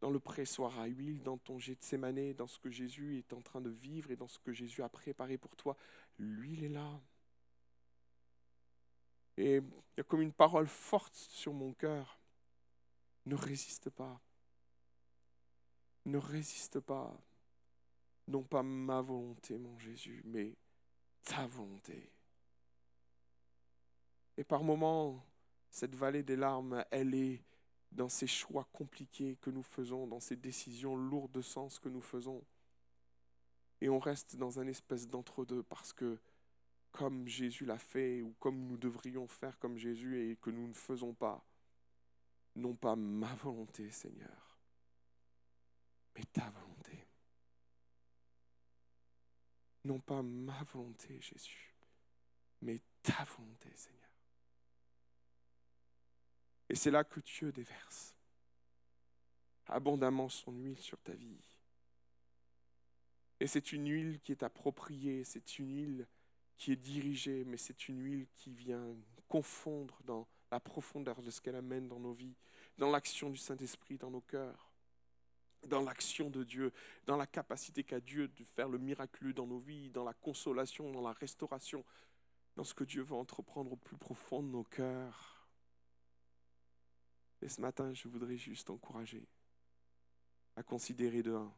dans 0.00 0.10
le 0.10 0.18
pressoir 0.18 0.78
à 0.80 0.86
huile, 0.86 1.22
dans 1.22 1.38
ton 1.38 1.58
jet 1.58 1.76
de 1.76 1.82
sémané, 1.84 2.34
dans 2.34 2.48
ce 2.48 2.58
que 2.58 2.70
Jésus 2.70 3.18
est 3.18 3.32
en 3.32 3.40
train 3.40 3.60
de 3.60 3.70
vivre 3.70 4.10
et 4.10 4.16
dans 4.16 4.28
ce 4.28 4.38
que 4.40 4.52
Jésus 4.52 4.82
a 4.82 4.88
préparé 4.88 5.38
pour 5.38 5.54
toi. 5.56 5.76
L'huile 6.18 6.64
est 6.64 6.68
là. 6.68 7.00
Et 9.36 9.56
il 9.56 9.62
y 9.96 10.00
a 10.00 10.04
comme 10.04 10.22
une 10.22 10.32
parole 10.32 10.66
forte 10.66 11.14
sur 11.14 11.52
mon 11.52 11.72
cœur. 11.72 12.18
Ne 13.26 13.36
résiste 13.36 13.90
pas. 13.90 14.20
Ne 16.04 16.18
résiste 16.18 16.80
pas 16.80 17.16
non 18.28 18.42
pas 18.42 18.62
ma 18.62 19.00
volonté, 19.00 19.58
mon 19.58 19.78
Jésus, 19.78 20.22
mais 20.24 20.56
ta 21.24 21.46
volonté. 21.46 22.10
Et 24.36 24.44
par 24.44 24.62
moments, 24.62 25.24
cette 25.70 25.94
vallée 25.94 26.22
des 26.22 26.36
larmes, 26.36 26.84
elle 26.90 27.14
est 27.14 27.42
dans 27.90 28.08
ces 28.08 28.26
choix 28.26 28.66
compliqués 28.72 29.36
que 29.40 29.50
nous 29.50 29.62
faisons, 29.62 30.06
dans 30.06 30.20
ces 30.20 30.36
décisions 30.36 30.96
lourdes 30.96 31.32
de 31.32 31.42
sens 31.42 31.78
que 31.78 31.88
nous 31.88 32.00
faisons. 32.00 32.42
Et 33.80 33.88
on 33.88 33.98
reste 33.98 34.36
dans 34.36 34.60
un 34.60 34.66
espèce 34.66 35.08
d'entre-deux 35.08 35.62
parce 35.62 35.92
que 35.92 36.18
comme 36.92 37.26
Jésus 37.26 37.64
l'a 37.64 37.78
fait 37.78 38.22
ou 38.22 38.34
comme 38.38 38.66
nous 38.66 38.76
devrions 38.76 39.26
faire 39.26 39.58
comme 39.58 39.76
Jésus 39.76 40.20
et 40.20 40.36
que 40.36 40.50
nous 40.50 40.68
ne 40.68 40.74
faisons 40.74 41.14
pas, 41.14 41.44
non 42.54 42.74
pas 42.74 42.96
ma 42.96 43.34
volonté, 43.34 43.90
Seigneur, 43.90 44.58
mais 46.14 46.24
ta 46.32 46.50
volonté 46.50 46.71
non 49.84 49.98
pas 50.00 50.22
ma 50.22 50.62
volonté, 50.64 51.20
Jésus, 51.20 51.74
mais 52.60 52.80
ta 53.02 53.24
volonté, 53.24 53.68
Seigneur. 53.74 54.00
Et 56.68 56.74
c'est 56.74 56.90
là 56.90 57.04
que 57.04 57.20
Dieu 57.20 57.52
déverse 57.52 58.14
abondamment 59.66 60.28
son 60.28 60.52
huile 60.52 60.78
sur 60.78 61.00
ta 61.00 61.12
vie. 61.12 61.40
Et 63.40 63.46
c'est 63.46 63.72
une 63.72 63.88
huile 63.88 64.20
qui 64.20 64.32
est 64.32 64.42
appropriée, 64.42 65.24
c'est 65.24 65.58
une 65.58 65.74
huile 65.74 66.08
qui 66.56 66.72
est 66.72 66.76
dirigée, 66.76 67.44
mais 67.44 67.56
c'est 67.56 67.88
une 67.88 68.00
huile 68.00 68.26
qui 68.34 68.52
vient 68.52 68.94
confondre 69.28 69.98
dans 70.04 70.28
la 70.50 70.60
profondeur 70.60 71.20
de 71.22 71.30
ce 71.30 71.40
qu'elle 71.40 71.56
amène 71.56 71.88
dans 71.88 71.98
nos 71.98 72.12
vies, 72.12 72.36
dans 72.78 72.90
l'action 72.90 73.30
du 73.30 73.38
Saint-Esprit 73.38 73.96
dans 73.96 74.10
nos 74.10 74.20
cœurs. 74.20 74.71
Dans 75.66 75.82
l'action 75.82 76.30
de 76.30 76.44
Dieu, 76.44 76.72
dans 77.06 77.16
la 77.16 77.26
capacité 77.26 77.84
qu'a 77.84 78.00
Dieu 78.00 78.28
de 78.28 78.44
faire 78.44 78.68
le 78.68 78.78
miraculeux 78.78 79.32
dans 79.32 79.46
nos 79.46 79.58
vies, 79.58 79.90
dans 79.90 80.04
la 80.04 80.14
consolation, 80.14 80.90
dans 80.90 81.02
la 81.02 81.12
restauration, 81.12 81.84
dans 82.56 82.64
ce 82.64 82.74
que 82.74 82.84
Dieu 82.84 83.02
veut 83.02 83.14
entreprendre 83.14 83.72
au 83.72 83.76
plus 83.76 83.96
profond 83.96 84.42
de 84.42 84.48
nos 84.48 84.64
cœurs. 84.64 85.48
Et 87.40 87.48
ce 87.48 87.60
matin, 87.60 87.92
je 87.92 88.08
voudrais 88.08 88.36
juste 88.36 88.70
encourager 88.70 89.26
à 90.56 90.62
considérer 90.62 91.22
de 91.22 91.32
un 91.32 91.52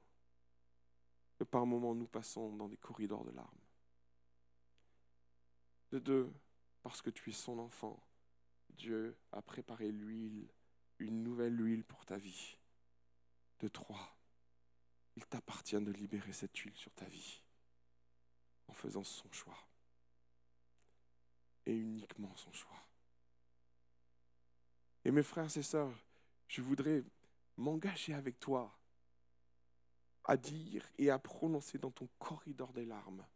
que 1.36 1.44
par 1.44 1.66
moments 1.66 1.94
nous 1.94 2.06
passons 2.06 2.54
dans 2.56 2.68
des 2.68 2.76
corridors 2.76 3.24
de 3.24 3.32
larmes. 3.32 3.48
De 5.90 5.98
deux, 5.98 6.32
parce 6.82 7.02
que 7.02 7.10
tu 7.10 7.30
es 7.30 7.32
son 7.32 7.58
enfant, 7.58 8.00
Dieu 8.70 9.16
a 9.32 9.42
préparé 9.42 9.90
l'huile, 9.90 10.48
une 10.98 11.22
nouvelle 11.22 11.58
huile 11.60 11.84
pour 11.84 12.04
ta 12.04 12.16
vie. 12.16 12.56
De 13.60 13.68
trois, 13.68 14.16
il 15.16 15.24
t'appartient 15.26 15.80
de 15.80 15.92
libérer 15.92 16.32
cette 16.32 16.56
huile 16.58 16.76
sur 16.76 16.92
ta 16.92 17.06
vie 17.06 17.42
en 18.68 18.72
faisant 18.72 19.04
son 19.04 19.30
choix. 19.32 19.58
Et 21.66 21.74
uniquement 21.74 22.34
son 22.36 22.52
choix. 22.52 22.84
Et 25.04 25.10
mes 25.10 25.22
frères 25.22 25.56
et 25.56 25.62
sœurs, 25.62 25.94
je 26.48 26.62
voudrais 26.62 27.02
m'engager 27.56 28.14
avec 28.14 28.38
toi 28.40 28.76
à 30.24 30.36
dire 30.36 30.88
et 30.98 31.10
à 31.10 31.18
prononcer 31.18 31.78
dans 31.78 31.90
ton 31.90 32.08
corridor 32.18 32.72
des 32.72 32.86
larmes, 32.86 33.26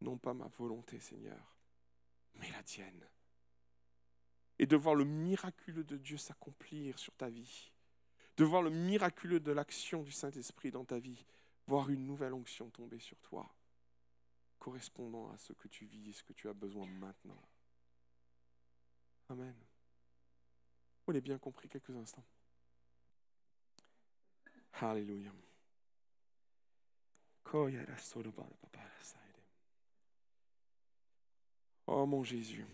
non 0.00 0.16
pas 0.16 0.32
ma 0.32 0.48
volonté, 0.48 0.98
Seigneur, 0.98 1.56
mais 2.34 2.50
la 2.50 2.62
tienne. 2.62 3.06
Et 4.58 4.66
de 4.66 4.76
voir 4.76 4.94
le 4.94 5.04
miraculeux 5.04 5.84
de 5.84 5.96
Dieu 5.96 6.16
s'accomplir 6.16 6.98
sur 6.98 7.14
ta 7.14 7.28
vie, 7.28 7.70
de 8.40 8.44
voir 8.46 8.62
le 8.62 8.70
miraculeux 8.70 9.38
de 9.38 9.52
l'action 9.52 10.02
du 10.02 10.12
Saint-Esprit 10.12 10.70
dans 10.70 10.86
ta 10.86 10.98
vie, 10.98 11.26
voir 11.66 11.90
une 11.90 12.06
nouvelle 12.06 12.32
onction 12.32 12.70
tomber 12.70 12.98
sur 12.98 13.20
toi, 13.20 13.54
correspondant 14.58 15.30
à 15.30 15.36
ce 15.36 15.52
que 15.52 15.68
tu 15.68 15.84
vis 15.84 16.08
et 16.08 16.12
ce 16.14 16.22
que 16.22 16.32
tu 16.32 16.48
as 16.48 16.54
besoin 16.54 16.86
maintenant. 16.86 17.42
Amen. 19.28 19.54
Vous 21.04 21.12
l'avez 21.12 21.20
bien 21.20 21.36
compris 21.36 21.68
quelques 21.68 21.94
instants. 21.94 22.24
Alléluia. 24.72 25.32
Oh 31.86 32.06
mon 32.06 32.24
Jésus. 32.24 32.64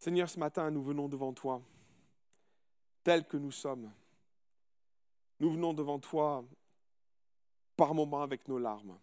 Seigneur, 0.00 0.28
ce 0.28 0.40
matin, 0.40 0.72
nous 0.72 0.82
venons 0.82 1.08
devant 1.08 1.32
toi, 1.32 1.62
tels 3.02 3.26
que 3.26 3.36
nous 3.36 3.50
sommes. 3.50 3.90
Nous 5.38 5.50
venons 5.50 5.72
devant 5.72 5.98
toi 5.98 6.44
par 7.76 7.94
moments 7.94 8.22
avec 8.22 8.46
nos 8.46 8.58
larmes. 8.58 8.98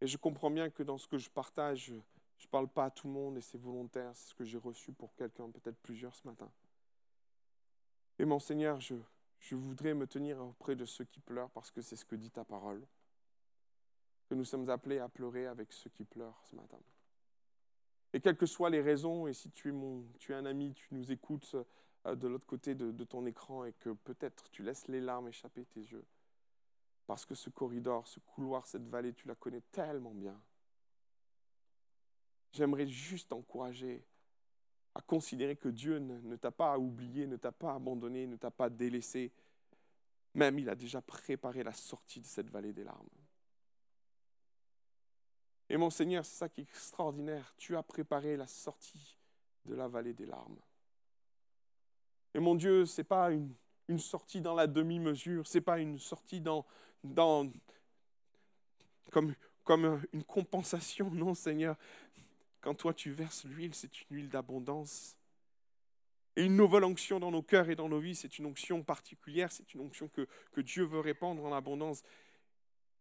Et 0.00 0.06
je 0.06 0.16
comprends 0.16 0.50
bien 0.50 0.70
que 0.70 0.82
dans 0.82 0.98
ce 0.98 1.08
que 1.08 1.18
je 1.18 1.30
partage, 1.30 1.86
je 1.86 2.44
ne 2.44 2.50
parle 2.50 2.68
pas 2.68 2.84
à 2.84 2.90
tout 2.90 3.08
le 3.08 3.12
monde 3.12 3.38
et 3.38 3.40
c'est 3.40 3.58
volontaire, 3.58 4.10
c'est 4.14 4.30
ce 4.30 4.34
que 4.34 4.44
j'ai 4.44 4.58
reçu 4.58 4.92
pour 4.92 5.14
quelqu'un, 5.14 5.50
peut-être 5.50 5.78
plusieurs 5.78 6.14
ce 6.14 6.26
matin. 6.26 6.50
Et 8.18 8.24
mon 8.24 8.38
Seigneur, 8.38 8.80
je, 8.80 8.94
je 9.40 9.56
voudrais 9.56 9.94
me 9.94 10.06
tenir 10.06 10.40
auprès 10.40 10.76
de 10.76 10.84
ceux 10.84 11.04
qui 11.04 11.20
pleurent 11.20 11.50
parce 11.50 11.70
que 11.70 11.80
c'est 11.80 11.96
ce 11.96 12.04
que 12.04 12.16
dit 12.16 12.30
ta 12.30 12.44
parole. 12.44 12.86
Que 14.28 14.34
nous 14.34 14.44
sommes 14.44 14.68
appelés 14.70 14.98
à 14.98 15.08
pleurer 15.08 15.46
avec 15.46 15.72
ceux 15.72 15.90
qui 15.90 16.04
pleurent 16.04 16.40
ce 16.50 16.56
matin. 16.56 16.78
Et 18.12 18.20
quelles 18.20 18.36
que 18.36 18.46
soient 18.46 18.70
les 18.70 18.80
raisons, 18.80 19.26
et 19.26 19.32
si 19.32 19.50
tu 19.50 19.68
es, 19.68 19.72
mon, 19.72 20.04
tu 20.18 20.32
es 20.32 20.34
un 20.34 20.46
ami, 20.46 20.72
tu 20.74 20.94
nous 20.94 21.10
écoutes 21.12 21.56
de 22.14 22.28
l'autre 22.28 22.46
côté 22.46 22.74
de, 22.74 23.04
ton 23.04 23.26
écran 23.26 23.64
et 23.64 23.72
que 23.72 23.90
peut-être 23.90 24.50
tu 24.50 24.62
laisses 24.62 24.86
les 24.88 25.00
larmes 25.00 25.28
échapper 25.28 25.64
tes 25.64 25.80
yeux, 25.80 26.04
parce 27.06 27.24
que 27.24 27.34
ce 27.34 27.50
corridor, 27.50 28.06
ce 28.06 28.20
couloir, 28.20 28.66
cette 28.66 28.86
vallée, 28.86 29.12
tu 29.12 29.26
la 29.26 29.34
connais 29.34 29.62
tellement 29.72 30.14
bien. 30.14 30.40
J'aimerais 32.52 32.86
juste 32.86 33.30
t'encourager 33.30 34.04
à 34.94 35.00
considérer 35.02 35.56
que 35.56 35.68
Dieu 35.68 35.98
ne, 35.98 36.36
t'a 36.36 36.50
pas 36.50 36.78
oublié, 36.78 37.26
ne 37.26 37.36
t'a 37.36 37.52
pas 37.52 37.74
abandonné, 37.74 38.26
ne 38.26 38.36
t'a 38.36 38.50
pas 38.50 38.70
délaissé. 38.70 39.30
Même 40.34 40.58
il 40.58 40.68
a 40.68 40.74
déjà 40.74 41.02
préparé 41.02 41.62
la 41.62 41.72
sortie 41.72 42.20
de 42.20 42.26
cette 42.26 42.48
vallée 42.48 42.72
des 42.72 42.84
larmes. 42.84 43.08
Et 45.68 45.76
mon 45.76 45.90
Seigneur, 45.90 46.24
c'est 46.24 46.36
ça 46.36 46.48
qui 46.48 46.60
est 46.60 46.64
extraordinaire. 46.64 47.52
Tu 47.56 47.76
as 47.76 47.82
préparé 47.82 48.36
la 48.36 48.46
sortie 48.46 49.18
de 49.64 49.74
la 49.74 49.88
vallée 49.88 50.14
des 50.14 50.26
larmes. 50.26 50.58
Et 52.36 52.38
mon 52.38 52.54
Dieu, 52.54 52.84
ce 52.84 53.00
n'est 53.00 53.06
pas 53.06 53.30
une, 53.30 53.98
sortie 53.98 54.42
dans 54.42 54.52
la 54.54 54.66
demi-mesure, 54.66 55.46
ce 55.46 55.56
n'est 55.56 55.62
pas 55.62 55.78
une 55.78 55.98
sortie 55.98 56.42
dans, 56.42 56.66
comme, 59.10 59.34
comme 59.64 60.02
une 60.12 60.22
compensation, 60.22 61.10
non 61.10 61.32
Seigneur. 61.32 61.76
Quand 62.60 62.74
toi 62.74 62.92
tu 62.92 63.10
verses 63.10 63.46
l'huile, 63.46 63.74
c'est 63.74 64.02
une 64.02 64.16
huile 64.18 64.28
d'abondance. 64.28 65.16
Et 66.36 66.44
une 66.44 66.56
nouvelle 66.56 66.84
onction 66.84 67.18
dans 67.18 67.30
nos 67.30 67.42
cœurs 67.42 67.70
et 67.70 67.74
dans 67.74 67.88
nos 67.88 68.00
vies, 68.00 68.14
c'est 68.14 68.38
une 68.38 68.44
onction 68.44 68.82
particulière, 68.82 69.50
c'est 69.50 69.72
une 69.72 69.80
onction 69.80 70.08
que, 70.08 70.28
que 70.52 70.60
Dieu 70.60 70.84
veut 70.84 71.00
répandre 71.00 71.42
en 71.42 71.54
abondance. 71.54 72.02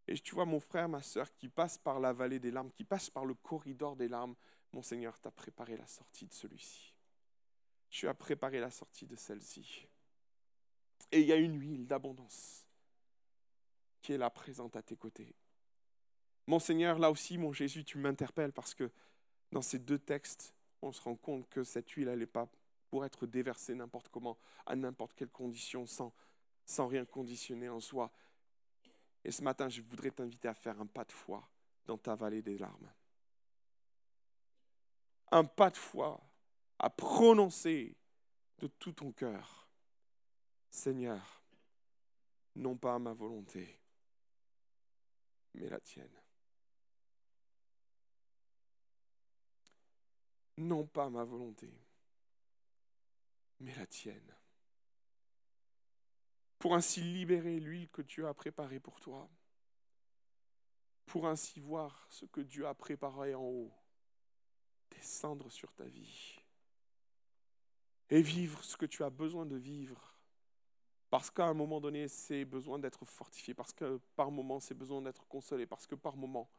Et 0.08 0.17
tu 0.17 0.34
vois, 0.34 0.45
mon 0.45 0.62
frère, 0.62 0.88
ma 0.88 1.02
soeur, 1.02 1.30
qui 1.36 1.50
passe 1.50 1.78
par 1.78 2.00
la 2.00 2.13
vallée 2.13 2.39
des 2.39 2.52
larmes, 2.52 2.71
qui 2.71 2.86
passe 2.86 3.10
par 3.10 3.26
le 3.26 3.34
corridor 3.34 3.98
des 3.98 4.08
larmes, 4.08 4.36
mon 4.71 4.82
Seigneur 4.82 5.19
t'a 5.19 5.32
préparé 5.32 5.76
la 5.76 5.88
sortie 5.88 6.26
de 6.26 6.34
celui-ci. 6.34 6.94
Tu 7.89 8.08
as 8.08 8.13
préparé 8.13 8.60
la 8.60 8.71
sortie 8.71 9.06
de 9.06 9.15
celle-ci. 9.15 9.88
Et 11.12 11.21
il 11.21 11.28
y 11.28 11.32
a 11.32 11.38
une 11.38 11.60
huile 11.60 11.88
d'abondance 11.88 12.65
qui 14.02 14.13
est 14.13 14.17
là 14.17 14.30
présente 14.30 14.76
à 14.76 14.82
tes 14.82 14.95
côtés. 14.95 15.34
Mon 16.48 16.60
Seigneur, 16.60 17.00
là 17.00 17.10
aussi, 17.10 17.38
mon 17.38 17.54
Jésus, 17.54 17.84
tu 17.84 17.98
m'interpelles 17.98 18.52
parce 18.52 18.74
que 18.74 18.91
dans 19.52 19.62
ces 19.62 19.80
deux 19.80 19.98
textes, 19.98 20.54
on 20.82 20.91
se 20.91 21.02
rend 21.02 21.15
compte 21.15 21.50
que 21.50 21.63
cette 21.63 21.89
huile, 21.91 22.08
elle 22.08 22.19
n'est 22.19 22.26
pas 22.26 22.48
pour 22.89 23.06
être 23.06 23.26
déversée 23.26 23.74
n'importe 23.74 24.10
comment, 24.10 24.38
à 24.65 24.76
n'importe 24.76 25.13
quelle 25.15 25.30
condition, 25.30 25.88
sans, 25.88 26.13
sans 26.65 26.88
rien 26.88 27.06
conditionner 27.06 27.69
en 27.69 27.80
soi. 27.80 28.12
Et 29.24 29.32
ce 29.32 29.41
matin, 29.41 29.69
je 29.69 29.82
voudrais 29.82 30.12
t'inviter 30.12 30.48
à 30.48 30.54
faire 30.54 30.80
un 30.80 30.86
pas 30.86 31.04
de 31.04 31.12
foi 31.12 31.48
dans 31.86 31.98
ta 31.98 32.15
vallée 32.15 32.41
des 32.41 32.58
larmes. 32.58 32.91
Un 35.32 35.45
pas 35.45 35.71
de 35.71 35.78
foi 35.78 36.21
à 36.80 36.90
prononcer 36.90 37.96
de 38.60 38.68
tout 38.68 38.94
ton 38.94 39.12
cœur, 39.12 39.68
Seigneur, 40.70 41.44
non 42.56 42.76
pas 42.76 43.00
ma 43.00 43.14
volonté, 43.14 43.80
mais 45.54 45.70
la 45.70 45.80
tienne. 45.80 46.22
non 50.58 50.86
pas 50.86 51.10
ma 51.10 51.24
volonté, 51.24 51.70
mais 53.60 53.74
la 53.76 53.86
tienne. 53.86 54.36
Pour 56.60 56.76
ainsi 56.76 57.02
libérer 57.02 57.60
l'huile 57.60 57.90
que 57.90 58.02
Dieu 58.02 58.28
a 58.28 58.34
préparée 58.34 58.80
pour 58.80 59.00
toi, 59.00 59.30
pour 61.06 61.28
ainsi 61.28 61.60
voir 61.60 62.08
ce 62.10 62.26
que 62.26 62.42
Dieu 62.42 62.66
a 62.68 62.74
préparé 62.74 63.36
en 63.36 63.44
haut, 63.44 63.74
descendre 64.92 65.50
sur 65.52 65.74
ta 65.74 65.86
vie 65.86 66.40
et 68.10 68.22
vivre 68.22 68.63
ce 68.63 68.78
que 68.78 68.86
tu 68.86 69.04
as 69.04 69.10
besoin 69.10 69.46
de 69.46 69.56
vivre. 69.56 70.15
Parce 71.10 71.32
qu'à 71.32 71.46
un 71.46 71.54
moment 71.54 71.80
donné, 71.80 72.08
c'est 72.08 72.46
besoin 72.46 72.80
d'être 72.80 73.06
fortifié, 73.06 73.54
parce 73.54 73.74
que 73.74 74.00
par 74.15 74.32
moment, 74.32 74.60
c'est 74.60 74.74
besoin 74.74 75.02
d'être 75.02 75.26
consolé, 75.28 75.65
parce 75.65 75.88
que 75.88 75.96
par 75.96 76.18
moment, 76.18 76.50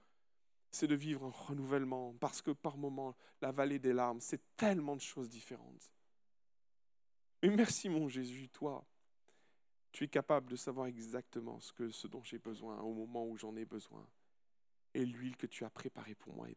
c'est 0.70 0.86
de 0.86 0.94
vivre 0.94 1.24
un 1.24 1.30
renouvellement, 1.30 2.14
parce 2.20 2.42
que 2.42 2.50
par 2.50 2.76
moments, 2.76 3.16
la 3.40 3.52
vallée 3.52 3.78
des 3.78 3.92
larmes, 3.92 4.20
c'est 4.20 4.40
tellement 4.56 4.96
de 4.96 5.00
choses 5.00 5.28
différentes. 5.28 5.92
Mais 7.42 7.50
merci 7.50 7.88
mon 7.88 8.08
Jésus, 8.08 8.48
toi, 8.48 8.84
tu 9.92 10.04
es 10.04 10.08
capable 10.08 10.50
de 10.50 10.56
savoir 10.56 10.86
exactement 10.86 11.60
ce, 11.60 11.72
que, 11.72 11.90
ce 11.90 12.06
dont 12.06 12.22
j'ai 12.22 12.38
besoin 12.38 12.80
au 12.80 12.92
moment 12.92 13.26
où 13.26 13.36
j'en 13.36 13.56
ai 13.56 13.64
besoin. 13.64 14.06
Et 14.94 15.04
l'huile 15.04 15.36
que 15.36 15.46
tu 15.46 15.64
as 15.64 15.70
préparée 15.70 16.14
pour 16.14 16.34
moi 16.34 16.48
est 16.48 16.56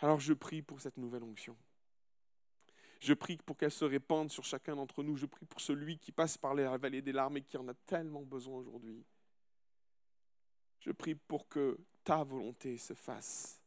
Alors 0.00 0.20
je 0.20 0.32
prie 0.32 0.62
pour 0.62 0.80
cette 0.80 0.96
nouvelle 0.96 1.22
onction. 1.22 1.56
Je 3.00 3.14
prie 3.14 3.38
pour 3.38 3.56
qu'elle 3.56 3.70
se 3.70 3.84
répande 3.84 4.30
sur 4.30 4.44
chacun 4.44 4.76
d'entre 4.76 5.02
nous. 5.02 5.16
Je 5.16 5.26
prie 5.26 5.46
pour 5.46 5.60
celui 5.60 5.98
qui 5.98 6.12
passe 6.12 6.36
par 6.36 6.54
la 6.54 6.76
vallée 6.76 7.00
des 7.00 7.12
larmes 7.12 7.38
et 7.38 7.42
qui 7.42 7.56
en 7.56 7.68
a 7.68 7.74
tellement 7.74 8.22
besoin 8.22 8.58
aujourd'hui. 8.58 9.04
Je 10.80 10.90
prie 10.92 11.14
pour 11.14 11.48
que 11.48 11.78
ta 12.04 12.24
volonté 12.24 12.76
se 12.78 12.94
fasse 12.94 13.62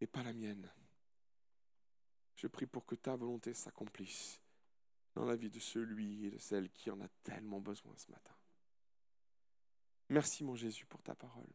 et 0.00 0.06
pas 0.06 0.22
la 0.22 0.32
mienne. 0.32 0.70
Je 2.36 2.46
prie 2.46 2.66
pour 2.66 2.86
que 2.86 2.94
ta 2.94 3.16
volonté 3.16 3.52
s'accomplisse 3.52 4.40
dans 5.14 5.24
la 5.24 5.36
vie 5.36 5.50
de 5.50 5.58
celui 5.58 6.26
et 6.26 6.30
de 6.30 6.38
celle 6.38 6.70
qui 6.70 6.90
en 6.90 7.00
a 7.00 7.08
tellement 7.22 7.60
besoin 7.60 7.92
ce 7.96 8.10
matin. 8.10 8.34
Merci 10.10 10.44
mon 10.44 10.54
Jésus 10.54 10.86
pour 10.86 11.02
ta 11.02 11.14
parole. 11.14 11.52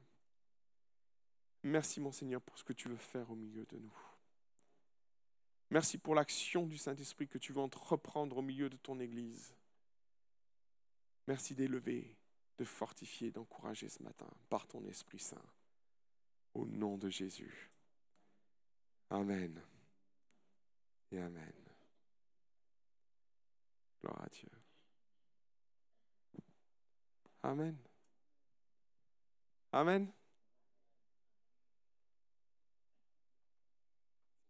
Merci 1.64 2.02
mon 2.02 2.12
Seigneur 2.12 2.42
pour 2.42 2.58
ce 2.58 2.64
que 2.64 2.74
tu 2.74 2.90
veux 2.90 2.98
faire 2.98 3.30
au 3.32 3.36
milieu 3.36 3.66
de 3.66 3.78
nous. 3.78 3.98
Merci 5.70 5.98
pour 5.98 6.14
l'action 6.14 6.66
du 6.66 6.78
Saint-Esprit 6.78 7.28
que 7.28 7.38
tu 7.38 7.54
veux 7.54 7.62
entreprendre 7.62 8.38
au 8.38 8.42
milieu 8.42 8.70
de 8.70 8.78
ton 8.78 9.00
Église. 9.00 9.56
Merci 11.28 11.56
d'élever, 11.56 12.16
de 12.58 12.66
fortifier, 12.66 13.32
d'encourager 13.32 13.88
ce 13.88 14.04
matin 14.04 14.28
par 14.50 14.68
ton 14.68 14.86
Esprit 14.86 15.20
Saint. 15.20 15.42
Au 16.54 16.66
nom 16.66 16.98
de 16.98 17.10
Jésus. 17.10 17.72
Amen. 19.10 19.60
Et 21.12 21.20
Amen. 21.20 21.54
Gloire 24.02 24.22
à 24.22 24.30
Dieu. 24.30 24.50
Amen. 27.42 27.78
Amen. 29.72 30.12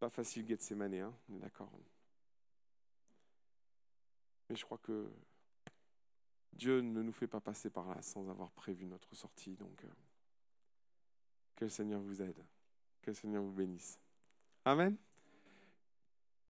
Facile 0.10 0.48
Gethsemane, 0.48 0.94
hein, 0.96 1.14
on 1.30 1.36
est 1.36 1.40
d'accord. 1.40 1.72
Mais 4.50 4.56
je 4.56 4.66
crois 4.66 4.78
que 4.78 5.10
Dieu 6.54 6.82
ne 6.82 7.02
nous 7.02 7.12
fait 7.12 7.28
pas 7.28 7.40
passer 7.40 7.70
par 7.70 7.88
là 7.88 8.02
sans 8.02 8.30
avoir 8.30 8.52
prévu 8.52 8.86
notre 8.86 9.16
sortie. 9.16 9.56
Donc, 9.56 9.84
euh, 9.84 9.90
que 11.56 11.66
le 11.66 11.70
Seigneur 11.70 12.02
vous 12.02 12.22
aide. 12.22 12.44
Que 13.02 13.12
le 13.12 13.16
Seigneur 13.16 13.44
vous 13.44 13.52
bénisse. 13.52 14.00
Amen. 14.66 14.96